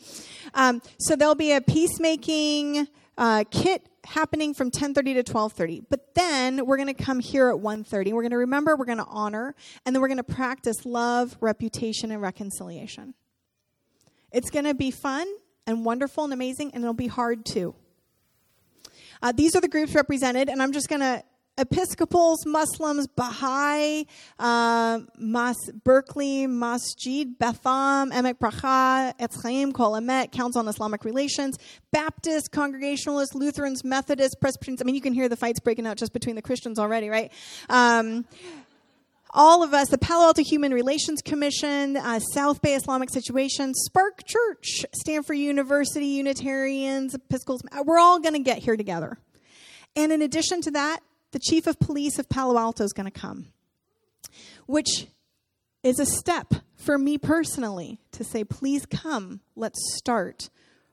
[0.54, 2.88] Um, so there'll be a peacemaking
[3.18, 5.84] uh, kit happening from 10:30 to 12:30.
[5.88, 8.12] But then we're going to come here at 1:30.
[8.12, 11.36] We're going to remember, we're going to honor, and then we're going to practice love,
[11.40, 13.14] reputation, and reconciliation.
[14.32, 15.26] It's going to be fun
[15.66, 17.74] and wonderful and amazing, and it'll be hard too.
[19.22, 21.22] Uh, these are the groups represented, and I'm just going to
[21.58, 24.06] Episcopals, Muslims, Baha'i,
[24.38, 31.04] uh, Mas, Berkeley, Masjid, Beth Am, Emek Bracha, Etz Chaim, Kol Emet, Council on Islamic
[31.04, 31.58] Relations,
[31.92, 34.80] Baptists, Congregationalists, Lutherans, Methodists, Presbyterians.
[34.80, 37.30] I mean, you can hear the fights breaking out just between the Christians already, right?
[37.68, 38.24] Um,
[39.32, 44.24] all of us, the Palo Alto Human Relations Commission, uh, South Bay Islamic Association, Spark
[44.26, 49.18] Church, Stanford University, Unitarians, Episcopals, we're all going to get here together.
[49.96, 53.20] And in addition to that, the chief of police of Palo Alto is going to
[53.20, 53.46] come,
[54.66, 55.06] which
[55.82, 60.50] is a step for me personally to say, please come, let's start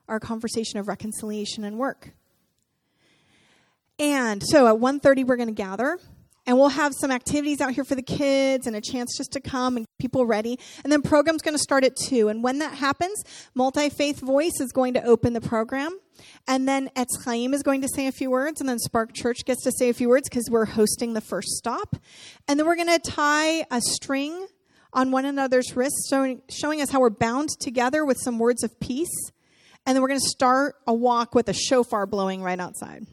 [0.07, 2.11] our conversation of reconciliation and work.
[3.99, 5.99] And so at 1.30 we're going to gather
[6.49, 9.39] and we'll have some activities out here for the kids and a chance just to
[9.39, 10.57] come and people ready.
[10.83, 12.27] And then program's going to start at 2.
[12.27, 13.21] And when that happens,
[13.53, 15.99] Multi Faith Voice is going to open the program.
[16.47, 19.45] And then Etz Chaim is going to say a few words, and then Spark Church
[19.45, 21.95] gets to say a few words because we're hosting the first stop.
[22.47, 24.47] And then we're going to tie a string
[24.91, 28.79] on one another's wrists, showing, showing us how we're bound together with some words of
[28.79, 29.31] peace.
[29.85, 33.05] And then we're going to start a walk with a shofar blowing right outside.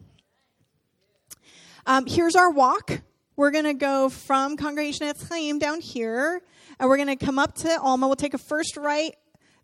[1.85, 3.03] Um, here's our walk.
[3.37, 6.40] We're going to go from Congregation Etz Chaim down here,
[6.81, 8.07] and we're going to come up to Alma.
[8.07, 9.14] We'll take a first right.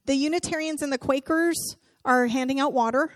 [0.04, 1.56] The Unitarians and the Quakers
[2.04, 3.10] are handing out water.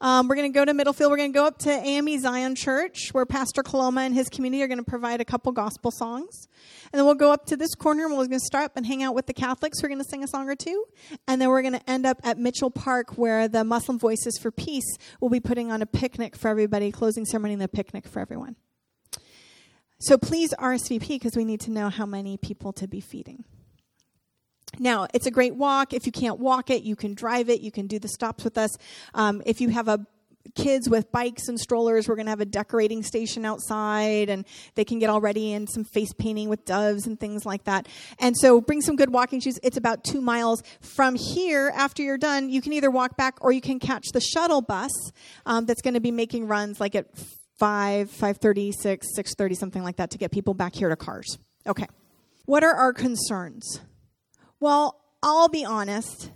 [0.00, 1.10] Um, we're going to go to Middlefield.
[1.10, 4.62] We're going to go up to AME Zion Church, where Pastor Coloma and his community
[4.62, 6.48] are going to provide a couple gospel songs.
[6.90, 8.86] And then we'll go up to this corner and we're going to start up and
[8.86, 9.82] hang out with the Catholics.
[9.82, 10.86] We're going to sing a song or two.
[11.28, 14.50] And then we're going to end up at Mitchell Park, where the Muslim Voices for
[14.50, 18.20] Peace will be putting on a picnic for everybody, closing ceremony and the picnic for
[18.20, 18.56] everyone.
[19.98, 23.44] So please RSVP because we need to know how many people to be feeding.
[24.78, 25.94] Now, it's a great walk.
[25.94, 27.60] If you can't walk it, you can drive it.
[27.60, 28.76] You can do the stops with us.
[29.14, 30.06] Um, if you have a
[30.54, 32.08] kids with bikes and strollers.
[32.08, 35.68] We're going to have a decorating station outside and they can get all ready and
[35.68, 37.88] some face painting with doves and things like that.
[38.18, 39.58] And so bring some good walking shoes.
[39.62, 41.72] It's about two miles from here.
[41.74, 44.92] After you're done, you can either walk back or you can catch the shuttle bus
[45.44, 47.06] um, that's going to be making runs like at
[47.58, 51.38] 5, 5.30, 6, 6.30, something like that to get people back here to cars.
[51.66, 51.86] Okay.
[52.44, 53.80] What are our concerns?
[54.60, 56.30] Well, I'll be honest.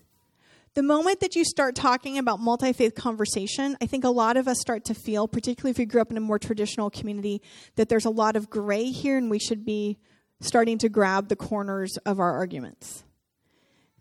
[0.75, 4.49] The moment that you start talking about multi faith conversation, I think a lot of
[4.49, 7.43] us start to feel, particularly if you grew up in a more traditional community,
[7.77, 9.99] that there's a lot of gray here and we should be
[10.41, 13.05] starting to grab the corners of our arguments.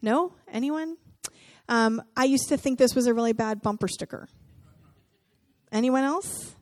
[0.02, 0.34] No?
[0.52, 0.98] Anyone?
[1.68, 4.28] Um, I used to think this was a really bad bumper sticker.
[5.72, 6.56] Anyone else?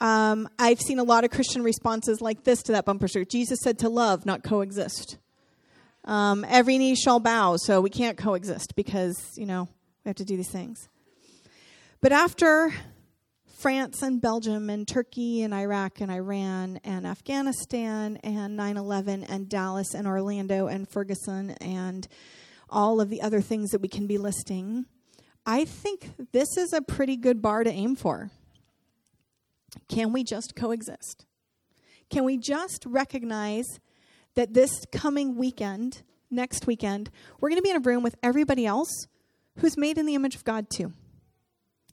[0.00, 3.60] Um, I've seen a lot of Christian responses like this to that bumper sticker Jesus
[3.62, 5.18] said to love, not coexist.
[6.04, 9.68] Um, every knee shall bow, so we can't coexist because, you know,
[10.04, 10.88] we have to do these things.
[12.00, 12.72] But after
[13.58, 19.48] France and Belgium and Turkey and Iraq and Iran and Afghanistan and 9 11 and
[19.48, 22.06] Dallas and Orlando and Ferguson and
[22.68, 24.84] all of the other things that we can be listing,
[25.46, 28.30] I think this is a pretty good bar to aim for.
[29.88, 31.26] Can we just coexist?
[32.10, 33.66] Can we just recognize
[34.34, 37.10] that this coming weekend, next weekend,
[37.40, 39.06] we're going to be in a room with everybody else
[39.58, 40.92] who's made in the image of God too.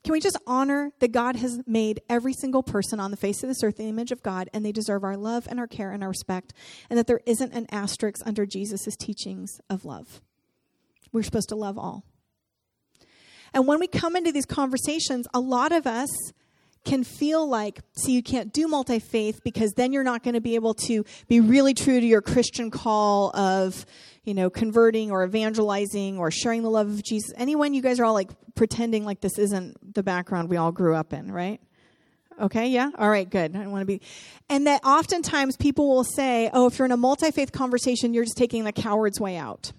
[0.03, 3.47] Can we just honor that God has made every single person on the face of
[3.47, 6.03] this earth the image of God and they deserve our love and our care and
[6.03, 6.53] our respect,
[6.89, 10.21] and that there isn't an asterisk under Jesus' teachings of love?
[11.13, 12.03] We're supposed to love all.
[13.53, 16.09] And when we come into these conversations, a lot of us
[16.83, 20.41] can feel like, see, you can't do multi faith because then you're not going to
[20.41, 23.85] be able to be really true to your Christian call of,
[24.23, 27.31] you know, converting or evangelizing or sharing the love of Jesus.
[27.37, 30.95] Anyone, you guys are all like pretending like this isn't the background we all grew
[30.95, 31.59] up in, right?
[32.39, 32.89] Okay, yeah?
[32.97, 33.55] All right, good.
[33.55, 34.01] I want to be.
[34.49, 38.23] And that oftentimes people will say, oh, if you're in a multi faith conversation, you're
[38.23, 39.71] just taking the coward's way out,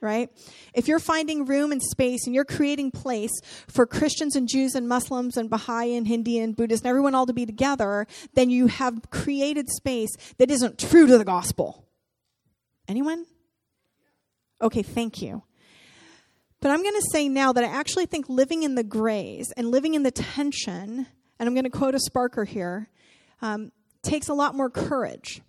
[0.00, 0.30] right?
[0.74, 3.30] If you're finding room and space and you're creating place
[3.68, 7.26] for Christians and Jews and Muslims and Baha'i and Hindi and Buddhists and everyone all
[7.26, 11.86] to be together, then you have created space that isn't true to the gospel.
[12.88, 13.26] Anyone?
[14.62, 15.42] Okay, thank you.
[16.60, 19.70] But I'm going to say now that I actually think living in the grays and
[19.70, 21.06] living in the tension
[21.40, 22.90] and I'm going to quote a Sparker here,
[23.40, 23.72] um,
[24.02, 25.40] takes a lot more courage.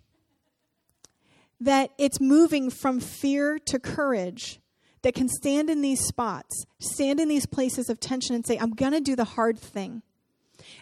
[1.62, 4.60] That it's moving from fear to courage
[5.02, 8.70] that can stand in these spots, stand in these places of tension and say, I'm
[8.70, 10.02] going to do the hard thing.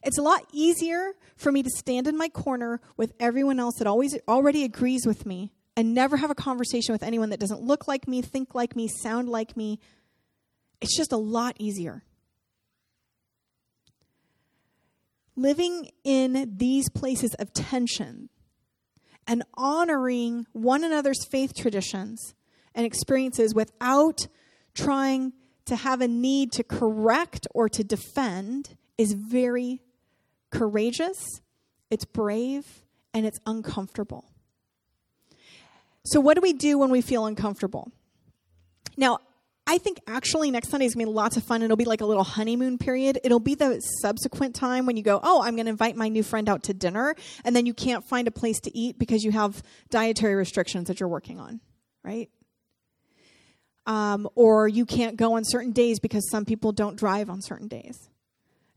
[0.02, 3.86] It's a lot easier for me to stand in my corner with everyone else that
[3.86, 7.88] always already agrees with me and never have a conversation with anyone that doesn't look
[7.88, 9.78] like me, think like me, sound like me.
[10.80, 12.04] It's just a lot easier.
[15.40, 18.28] living in these places of tension
[19.30, 22.34] and honoring one another's faith traditions
[22.74, 24.26] and experiences without
[24.74, 25.32] trying
[25.66, 29.80] to have a need to correct or to defend is very
[30.50, 31.16] courageous,
[31.90, 32.64] it's brave,
[33.14, 34.24] and it's uncomfortable.
[36.04, 37.92] So, what do we do when we feel uncomfortable?
[38.96, 39.20] Now,
[39.70, 41.62] I think actually next Sunday is going to be lots of fun.
[41.62, 43.20] It'll be like a little honeymoon period.
[43.22, 46.24] It'll be the subsequent time when you go, oh, I'm going to invite my new
[46.24, 47.14] friend out to dinner,
[47.44, 50.98] and then you can't find a place to eat because you have dietary restrictions that
[50.98, 51.60] you're working on,
[52.02, 52.28] right?
[53.86, 57.68] Um, or you can't go on certain days because some people don't drive on certain
[57.68, 58.10] days,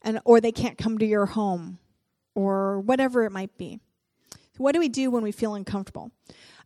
[0.04, 1.80] and or they can't come to your home,
[2.36, 3.80] or whatever it might be.
[4.32, 6.12] So what do we do when we feel uncomfortable?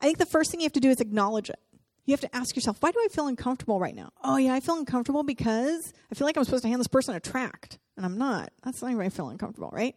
[0.01, 1.59] I think the first thing you have to do is acknowledge it
[2.07, 4.11] you have to ask yourself, why do I feel uncomfortable right now?
[4.23, 7.13] Oh, yeah, I feel uncomfortable because I feel like I'm supposed to hand this person
[7.13, 8.51] a tract, and I'm not.
[8.63, 9.93] That's not why I feel uncomfortable, right?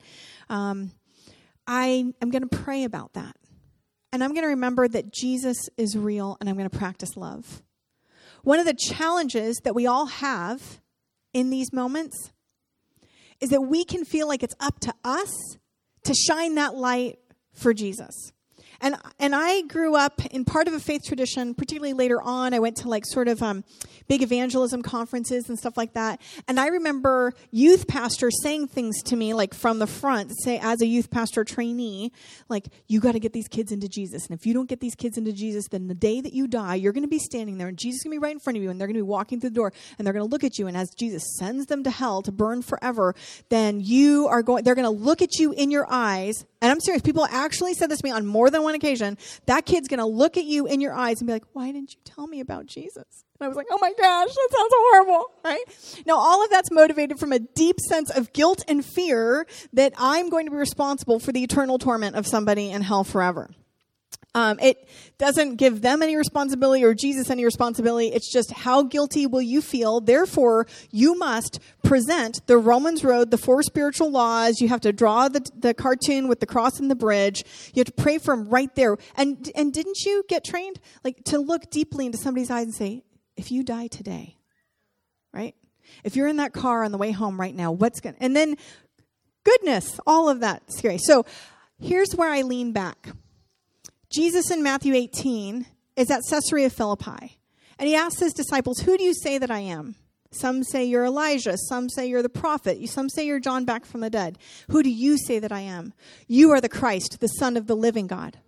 [0.48, 0.90] Um,
[1.68, 3.36] I am going to pray about that.
[4.12, 7.62] And I'm going to remember that Jesus is real, and I'm going to practice love.
[8.42, 10.80] One of the challenges that we all have
[11.32, 12.32] in these moments
[13.40, 15.30] is that we can feel like it's up to us
[16.04, 17.20] to shine that light
[17.52, 18.32] for Jesus.
[18.80, 22.54] And and I grew up in part of a faith tradition, particularly later on.
[22.54, 23.64] I went to like sort of um,
[24.08, 26.20] big evangelism conferences and stuff like that.
[26.48, 30.80] And I remember youth pastors saying things to me like from the front, say as
[30.80, 32.12] a youth pastor trainee,
[32.48, 34.26] like you got to get these kids into Jesus.
[34.26, 36.74] And if you don't get these kids into Jesus, then the day that you die,
[36.74, 38.56] you're going to be standing there, and Jesus is going to be right in front
[38.56, 40.30] of you, and they're going to be walking through the door, and they're going to
[40.30, 40.66] look at you.
[40.66, 43.14] And as Jesus sends them to hell to burn forever,
[43.48, 44.64] then you are going.
[44.64, 46.44] They're going to look at you in your eyes.
[46.62, 47.02] And I'm serious.
[47.02, 49.98] People actually said this to me on more than one one occasion, that kid's going
[49.98, 52.40] to look at you in your eyes and be like, Why didn't you tell me
[52.40, 53.24] about Jesus?
[53.38, 56.04] And I was like, Oh my gosh, that sounds horrible, right?
[56.06, 60.30] Now, all of that's motivated from a deep sense of guilt and fear that I'm
[60.30, 63.50] going to be responsible for the eternal torment of somebody in hell forever.
[64.32, 68.08] Um, it doesn't give them any responsibility or Jesus any responsibility.
[68.08, 70.00] It's just how guilty will you feel?
[70.00, 74.60] Therefore, you must present the Romans Road, the four spiritual laws.
[74.60, 77.42] You have to draw the, the cartoon with the cross and the bridge.
[77.74, 78.98] You have to pray them right there.
[79.16, 80.78] And, and didn't you get trained?
[81.02, 83.02] Like to look deeply into somebody's eyes and say,
[83.36, 84.36] if you die today,
[85.32, 85.56] right?
[86.04, 88.36] If you're in that car on the way home right now, what's going to, and
[88.36, 88.56] then
[89.42, 90.98] goodness, all of that scary.
[90.98, 91.26] So
[91.80, 93.08] here's where I lean back.
[94.10, 97.38] Jesus in Matthew 18 is at Caesarea Philippi,
[97.78, 99.94] and he asks his disciples, Who do you say that I am?
[100.32, 101.56] Some say you're Elijah.
[101.56, 102.78] Some say you're the prophet.
[102.88, 104.38] Some say you're John back from the dead.
[104.70, 105.92] Who do you say that I am?
[106.28, 108.38] You are the Christ, the Son of the living God.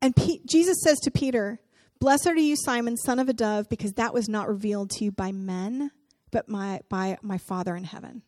[0.00, 1.60] And P- Jesus says to Peter,
[2.00, 5.12] Blessed are you, Simon, son of a dove, because that was not revealed to you
[5.12, 5.92] by men,
[6.32, 8.22] but my, by my Father in heaven.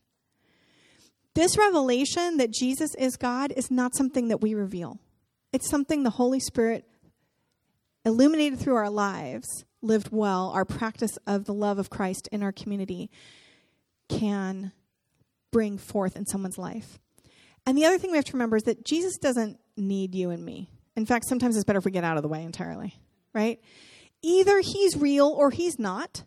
[1.33, 4.99] This revelation that Jesus is God is not something that we reveal.
[5.55, 6.83] It's something the Holy Spirit
[8.03, 9.47] illuminated through our lives,
[9.81, 13.09] lived well, our practice of the love of Christ in our community
[14.09, 14.73] can
[15.53, 16.99] bring forth in someone's life.
[17.65, 20.43] And the other thing we have to remember is that Jesus doesn't need you and
[20.43, 20.69] me.
[20.97, 22.93] In fact, sometimes it's better if we get out of the way entirely,
[23.33, 23.61] right?
[24.21, 26.25] Either he's real or he's not.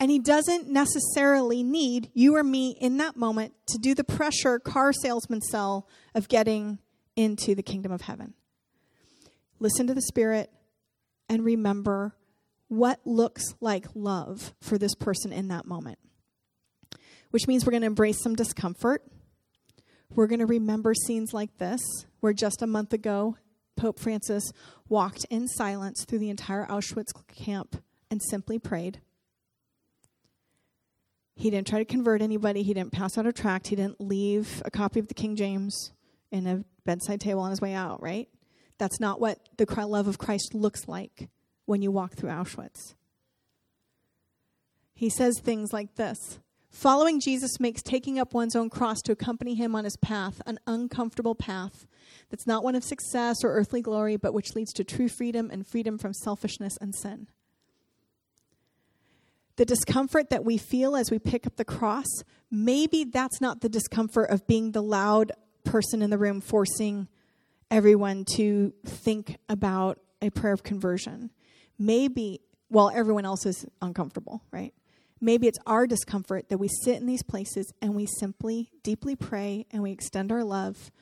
[0.00, 4.58] And he doesn't necessarily need you or me in that moment to do the pressure
[4.58, 6.78] car salesman sell of getting
[7.16, 8.34] into the kingdom of heaven.
[9.58, 10.50] Listen to the Spirit
[11.28, 12.14] and remember
[12.68, 15.98] what looks like love for this person in that moment.
[17.30, 19.02] Which means we're going to embrace some discomfort.
[20.14, 21.80] We're going to remember scenes like this,
[22.20, 23.36] where just a month ago,
[23.76, 24.44] Pope Francis
[24.88, 29.00] walked in silence through the entire Auschwitz camp and simply prayed.
[31.38, 32.64] He didn't try to convert anybody.
[32.64, 33.68] He didn't pass out a tract.
[33.68, 35.92] He didn't leave a copy of the King James
[36.32, 38.28] in a bedside table on his way out, right?
[38.78, 41.28] That's not what the love of Christ looks like
[41.64, 42.96] when you walk through Auschwitz.
[44.94, 49.54] He says things like this Following Jesus makes taking up one's own cross to accompany
[49.54, 51.86] him on his path an uncomfortable path
[52.30, 55.68] that's not one of success or earthly glory, but which leads to true freedom and
[55.68, 57.28] freedom from selfishness and sin.
[59.58, 62.06] The discomfort that we feel as we pick up the cross,
[62.48, 65.32] maybe that's not the discomfort of being the loud
[65.64, 67.08] person in the room forcing
[67.68, 71.32] everyone to think about a prayer of conversion.
[71.76, 72.40] Maybe,
[72.70, 74.72] well, everyone else is uncomfortable, right?
[75.20, 79.66] Maybe it's our discomfort that we sit in these places and we simply deeply pray
[79.72, 80.92] and we extend our love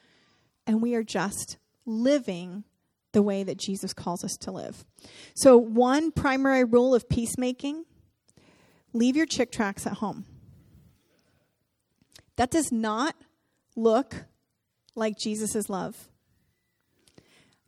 [0.66, 2.64] and we are just living
[3.12, 4.86] the way that Jesus calls us to live.
[5.34, 7.84] So, one primary rule of peacemaking
[8.98, 10.26] leave your Chick tracts at home.
[12.36, 13.14] That does not
[13.74, 14.24] look
[14.94, 16.08] like Jesus' love.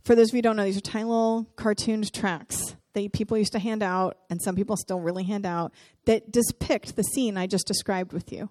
[0.02, 3.36] For those of you who don't know, these are tiny little cartooned tracts that people
[3.36, 5.72] used to hand out, and some people still really hand out,
[6.06, 8.48] that depict the scene I just described with you.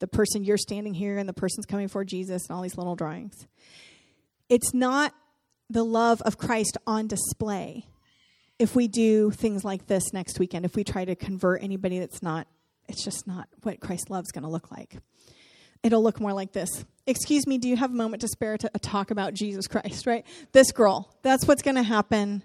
[0.00, 2.96] The person you're standing here, and the person's coming for Jesus, and all these little
[2.96, 3.46] drawings.
[4.48, 5.14] It's not
[5.70, 7.86] the love of Christ on display
[8.58, 12.22] if we do things like this next weekend, if we try to convert anybody that's
[12.22, 12.46] not,
[12.88, 14.96] it's just not what Christ's love is going to look like.
[15.82, 16.84] It'll look more like this.
[17.06, 20.06] Excuse me, do you have a moment to spare to uh, talk about Jesus Christ,
[20.06, 20.24] right?
[20.52, 22.42] This girl, that's what's going to happen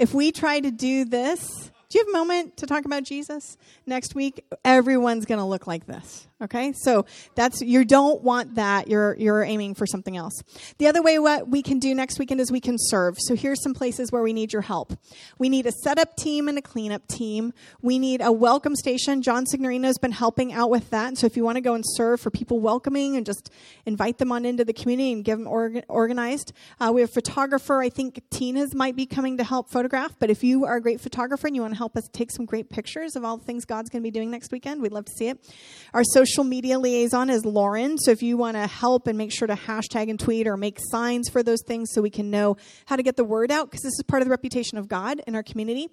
[0.00, 3.58] if we try to do this, do you have a moment to talk about Jesus
[3.84, 4.44] next week?
[4.64, 6.28] Everyone's going to look like this.
[6.42, 8.88] Okay, so that's you don't want that.
[8.88, 10.32] You're you're aiming for something else.
[10.78, 13.16] The other way what we can do next weekend is we can serve.
[13.18, 14.94] So here's some places where we need your help.
[15.38, 17.52] We need a setup team and a cleanup team.
[17.82, 19.20] We need a welcome station.
[19.20, 21.18] John Signorino has been helping out with that.
[21.18, 23.50] So if you want to go and serve for people welcoming and just
[23.84, 27.82] invite them on into the community and give them org- organized, uh, we have photographer.
[27.82, 30.14] I think Tina's might be coming to help photograph.
[30.18, 32.44] But if you are a great photographer and you want to help us take some
[32.44, 35.06] great pictures of all the things God's going to be doing next weekend, we'd love
[35.06, 35.50] to see it.
[35.94, 37.96] Our social media liaison is Lauren.
[37.96, 40.78] So if you want to help and make sure to hashtag and tweet or make
[40.78, 43.80] signs for those things so we can know how to get the word out, because
[43.80, 45.88] this is part of the reputation of God in our community.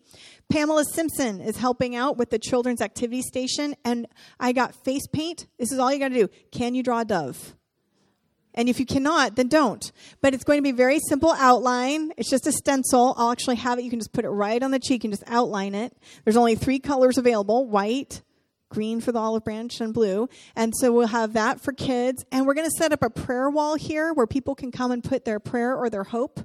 [0.49, 3.73] Pamela Simpson is helping out with the Children's Activity Station.
[3.85, 4.07] And
[4.39, 5.47] I got face paint.
[5.57, 6.27] This is all you got to do.
[6.51, 7.56] Can you draw a dove?
[8.57, 9.91] And if you cannot, then don't.
[10.19, 12.11] But it's going to be very simple outline.
[12.17, 13.13] It's just a stencil.
[13.15, 13.83] I'll actually have it.
[13.83, 15.95] You can just put it right on the cheek and just outline it.
[16.25, 18.23] There's only three colors available white,
[18.69, 20.27] green for the olive branch and blue.
[20.55, 22.25] And so we'll have that for kids.
[22.31, 25.03] And we're going to set up a prayer wall here where people can come and
[25.03, 26.39] put their prayer or their hope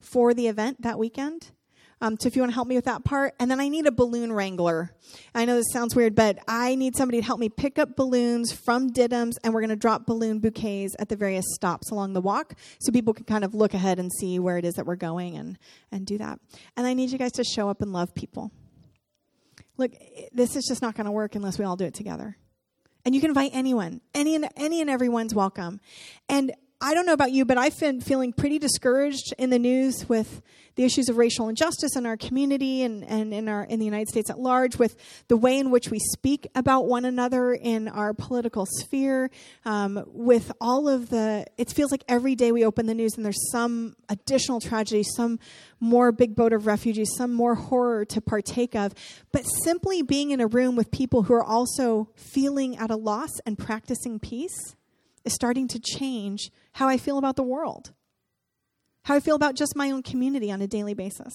[0.00, 1.52] for the event that weekend.
[2.00, 3.34] Um, so if you want to help me with that part.
[3.38, 4.90] And then I need a balloon wrangler.
[5.34, 8.52] I know this sounds weird, but I need somebody to help me pick up balloons
[8.52, 12.20] from Diddams, and we're going to drop balloon bouquets at the various stops along the
[12.20, 14.96] walk so people can kind of look ahead and see where it is that we're
[14.96, 15.58] going and,
[15.92, 16.38] and do that.
[16.76, 18.52] And I need you guys to show up and love people.
[19.76, 19.92] Look,
[20.32, 22.36] this is just not going to work unless we all do it together.
[23.04, 24.00] And you can invite anyone.
[24.14, 25.80] Any and any and everyone's welcome.
[26.28, 26.54] And
[26.86, 30.42] I don't know about you, but I've been feeling pretty discouraged in the news with
[30.74, 34.10] the issues of racial injustice in our community and, and in our in the United
[34.10, 34.94] States at large, with
[35.28, 39.30] the way in which we speak about one another in our political sphere,
[39.64, 43.24] um, with all of the it feels like every day we open the news and
[43.24, 45.38] there's some additional tragedy, some
[45.80, 48.92] more big boat of refugees, some more horror to partake of.
[49.32, 53.30] But simply being in a room with people who are also feeling at a loss
[53.46, 54.76] and practicing peace
[55.24, 57.92] is starting to change how I feel about the world,
[59.04, 61.32] how I feel about just my own community on a daily basis.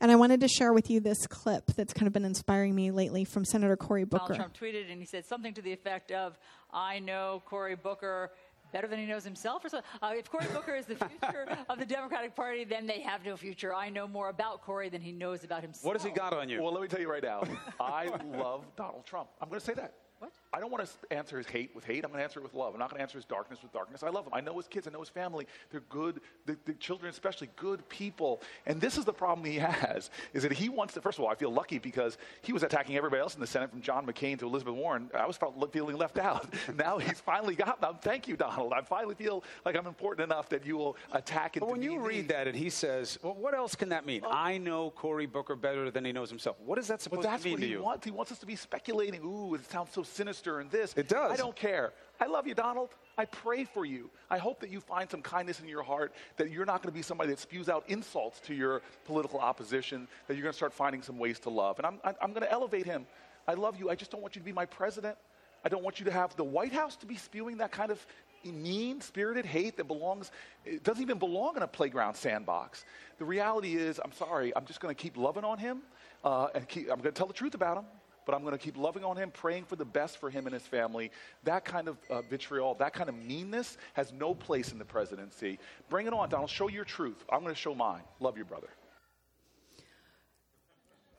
[0.00, 2.90] And I wanted to share with you this clip that's kind of been inspiring me
[2.90, 4.34] lately from Senator Cory Booker.
[4.34, 6.38] Donald Trump tweeted and he said something to the effect of,
[6.72, 8.30] I know Cory Booker
[8.72, 9.80] better than he knows himself or so.
[10.00, 13.36] Uh, if Cory Booker is the future of the Democratic Party, then they have no
[13.36, 13.74] future.
[13.74, 15.84] I know more about Cory than he knows about himself.
[15.84, 16.62] What has he got on you?
[16.62, 17.42] Well, let me tell you right now.
[17.80, 18.06] I
[18.36, 19.28] love Donald Trump.
[19.40, 19.94] I'm going to say that.
[20.18, 20.32] What?
[20.52, 22.04] I don't want to answer his hate with hate.
[22.04, 22.74] I'm going to answer it with love.
[22.74, 24.02] I'm not going to answer his darkness with darkness.
[24.02, 24.32] I love him.
[24.34, 24.88] I know his kids.
[24.88, 25.46] I know his family.
[25.70, 26.20] They're good.
[26.46, 28.42] The, the, children, especially, good people.
[28.66, 31.00] And this is the problem he has: is that he wants to.
[31.00, 33.70] First of all, I feel lucky because he was attacking everybody else in the Senate,
[33.70, 35.08] from John McCain to Elizabeth Warren.
[35.14, 35.38] I was
[35.72, 36.52] feeling left out.
[36.76, 37.98] now he's finally got them.
[38.02, 38.72] Thank you, Donald.
[38.72, 41.62] I finally feel like I'm important enough that you will attack it.
[41.62, 44.90] When you read that and he says, "Well, what else can that mean?" I know
[44.90, 46.56] Cory Booker better than he knows himself.
[46.64, 47.54] What is that supposed to mean to you?
[47.54, 48.04] That's what he Wants.
[48.04, 49.22] He wants us to be speculating.
[49.22, 50.94] Ooh, it sounds so sinister and this.
[50.96, 51.30] It does.
[51.30, 51.92] I don't care.
[52.20, 52.90] I love you, Donald.
[53.16, 54.10] I pray for you.
[54.30, 56.96] I hope that you find some kindness in your heart, that you're not going to
[56.96, 60.72] be somebody that spews out insults to your political opposition, that you're going to start
[60.72, 61.78] finding some ways to love.
[61.78, 63.06] And I'm, I'm going to elevate him.
[63.46, 63.90] I love you.
[63.90, 65.16] I just don't want you to be my president.
[65.64, 68.04] I don't want you to have the White House to be spewing that kind of
[68.44, 70.30] mean spirited hate that belongs,
[70.64, 72.84] it doesn't even belong in a playground sandbox.
[73.18, 75.82] The reality is, I'm sorry, I'm just going to keep loving on him
[76.24, 77.84] uh, and keep, I'm going to tell the truth about him.
[78.30, 80.54] But I'm going to keep loving on him, praying for the best for him and
[80.54, 81.10] his family.
[81.42, 85.58] That kind of uh, vitriol, that kind of meanness has no place in the presidency.
[85.88, 86.48] Bring it on, Donald.
[86.48, 87.24] Show your truth.
[87.28, 88.02] I'm going to show mine.
[88.20, 88.68] Love your brother.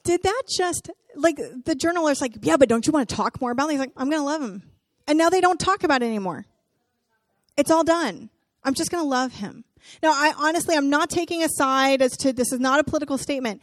[0.05, 1.36] Did that just, like,
[1.66, 3.72] the journalist, like, yeah, but don't you want to talk more about it?
[3.72, 4.64] He's like, I'm going to love him.
[5.05, 6.45] And now they don't talk about it anymore.
[7.57, 8.30] It's all done.
[8.64, 9.66] I'm just going to love him.
[10.01, 13.18] Now, I honestly, I'm not taking a side as to this is not a political
[13.18, 13.62] statement.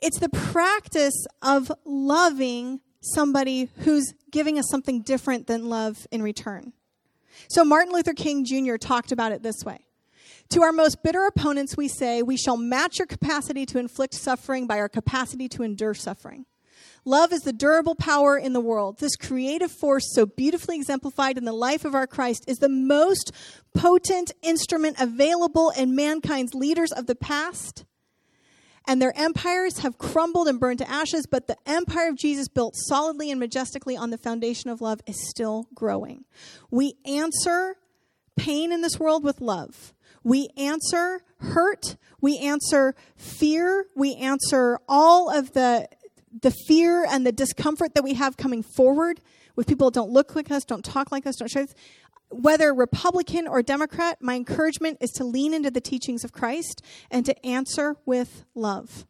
[0.00, 6.72] It's the practice of loving somebody who's giving us something different than love in return.
[7.48, 8.76] So, Martin Luther King Jr.
[8.76, 9.80] talked about it this way
[10.50, 14.66] To our most bitter opponents, we say, We shall match your capacity to inflict suffering
[14.66, 16.46] by our capacity to endure suffering.
[17.04, 18.98] Love is the durable power in the world.
[18.98, 23.32] This creative force, so beautifully exemplified in the life of our Christ, is the most
[23.74, 27.84] potent instrument available in mankind's leaders of the past.
[28.88, 32.74] And their empires have crumbled and burned to ashes, but the empire of Jesus, built
[32.74, 36.24] solidly and majestically on the foundation of love, is still growing.
[36.70, 37.76] We answer
[38.36, 39.92] pain in this world with love.
[40.24, 41.96] We answer hurt.
[42.20, 43.84] We answer fear.
[43.94, 45.88] We answer all of the
[46.42, 49.20] the fear and the discomfort that we have coming forward
[49.56, 51.74] with people that don't look like us, don't talk like us, don't show us,
[52.30, 57.24] whether Republican or Democrat, my encouragement is to lean into the teachings of Christ and
[57.26, 59.06] to answer with love.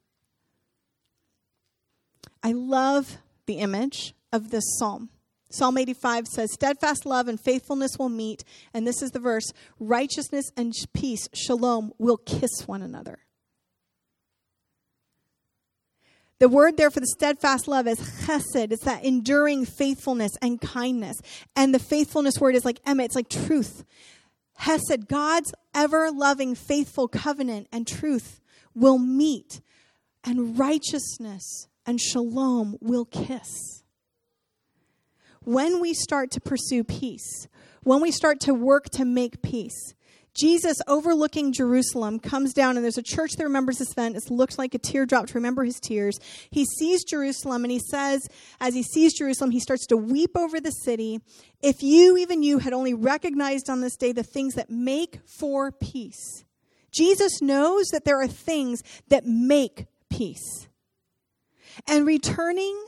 [2.43, 5.11] I love the image of this psalm.
[5.51, 8.45] Psalm 85 says, Steadfast love and faithfulness will meet.
[8.75, 13.21] And this is the verse righteousness and peace, shalom, will kiss one another.
[16.39, 18.70] The word there for the steadfast love is chesed.
[18.70, 21.16] It's that enduring faithfulness and kindness.
[21.57, 23.84] And the faithfulness word is like emet, it's like truth.
[24.55, 28.41] Hesed, God's ever loving, faithful covenant and truth
[28.74, 29.61] will meet,
[30.24, 33.82] and righteousness and shalom will kiss.
[35.43, 37.49] When we start to pursue peace,
[37.82, 39.95] when we start to work to make peace,
[40.39, 44.16] Jesus, overlooking Jerusalem, comes down, and there's a church that remembers this event.
[44.16, 46.18] It looks like a teardrop to remember his tears.
[46.51, 48.28] He sees Jerusalem, and he says,
[48.61, 51.20] as he sees Jerusalem, he starts to weep over the city.
[51.61, 55.72] If you, even you, had only recognized on this day the things that make for
[55.72, 56.45] peace.
[56.93, 60.68] Jesus knows that there are things that make peace.
[61.86, 62.86] And returning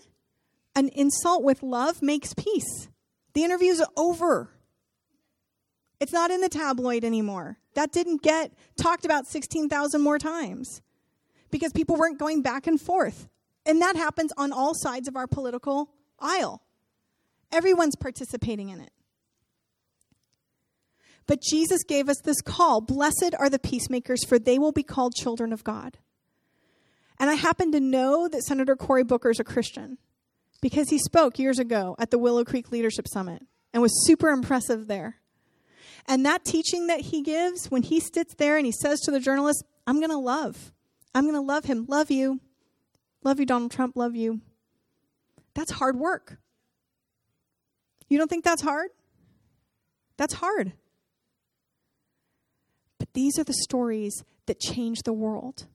[0.76, 2.88] an insult with love makes peace.
[3.34, 4.50] The interview is over.
[6.00, 7.58] It's not in the tabloid anymore.
[7.74, 10.80] That didn't get talked about 16,000 more times
[11.50, 13.28] because people weren't going back and forth.
[13.66, 16.62] And that happens on all sides of our political aisle.
[17.52, 18.92] Everyone's participating in it.
[21.26, 25.14] But Jesus gave us this call Blessed are the peacemakers, for they will be called
[25.14, 25.98] children of God.
[27.18, 29.98] And I happen to know that Senator Cory Booker is a Christian
[30.62, 33.42] because he spoke years ago at the Willow Creek Leadership Summit
[33.72, 35.19] and was super impressive there.
[36.06, 39.20] And that teaching that he gives, when he sits there and he says to the
[39.20, 40.72] journalist, I'm going to love.
[41.14, 41.86] I'm going to love him.
[41.88, 42.40] Love you.
[43.22, 43.96] Love you, Donald Trump.
[43.96, 44.40] Love you.
[45.54, 46.38] That's hard work.
[48.08, 48.90] You don't think that's hard?
[50.16, 50.72] That's hard.
[52.98, 55.66] But these are the stories that change the world.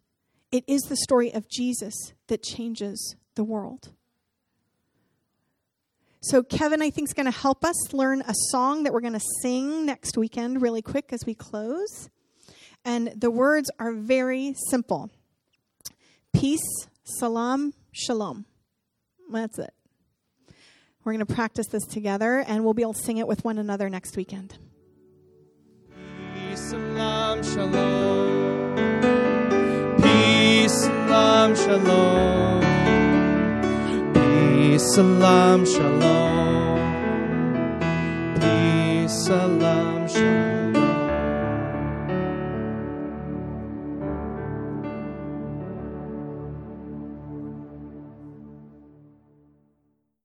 [0.52, 3.95] It is the story of Jesus that changes the world.
[6.30, 9.14] So, Kevin, I think, is going to help us learn a song that we're going
[9.14, 12.10] to sing next weekend, really quick as we close.
[12.84, 15.12] And the words are very simple
[16.34, 18.46] Peace, salam, shalom.
[19.32, 19.72] That's it.
[21.04, 23.60] We're going to practice this together, and we'll be able to sing it with one
[23.60, 24.58] another next weekend.
[26.34, 28.76] Peace, salam, shalom.
[30.02, 32.65] Peace, salam, shalom.
[34.76, 36.80] Peace, salam, shalom.
[38.42, 40.55] Peace, salam, shalom.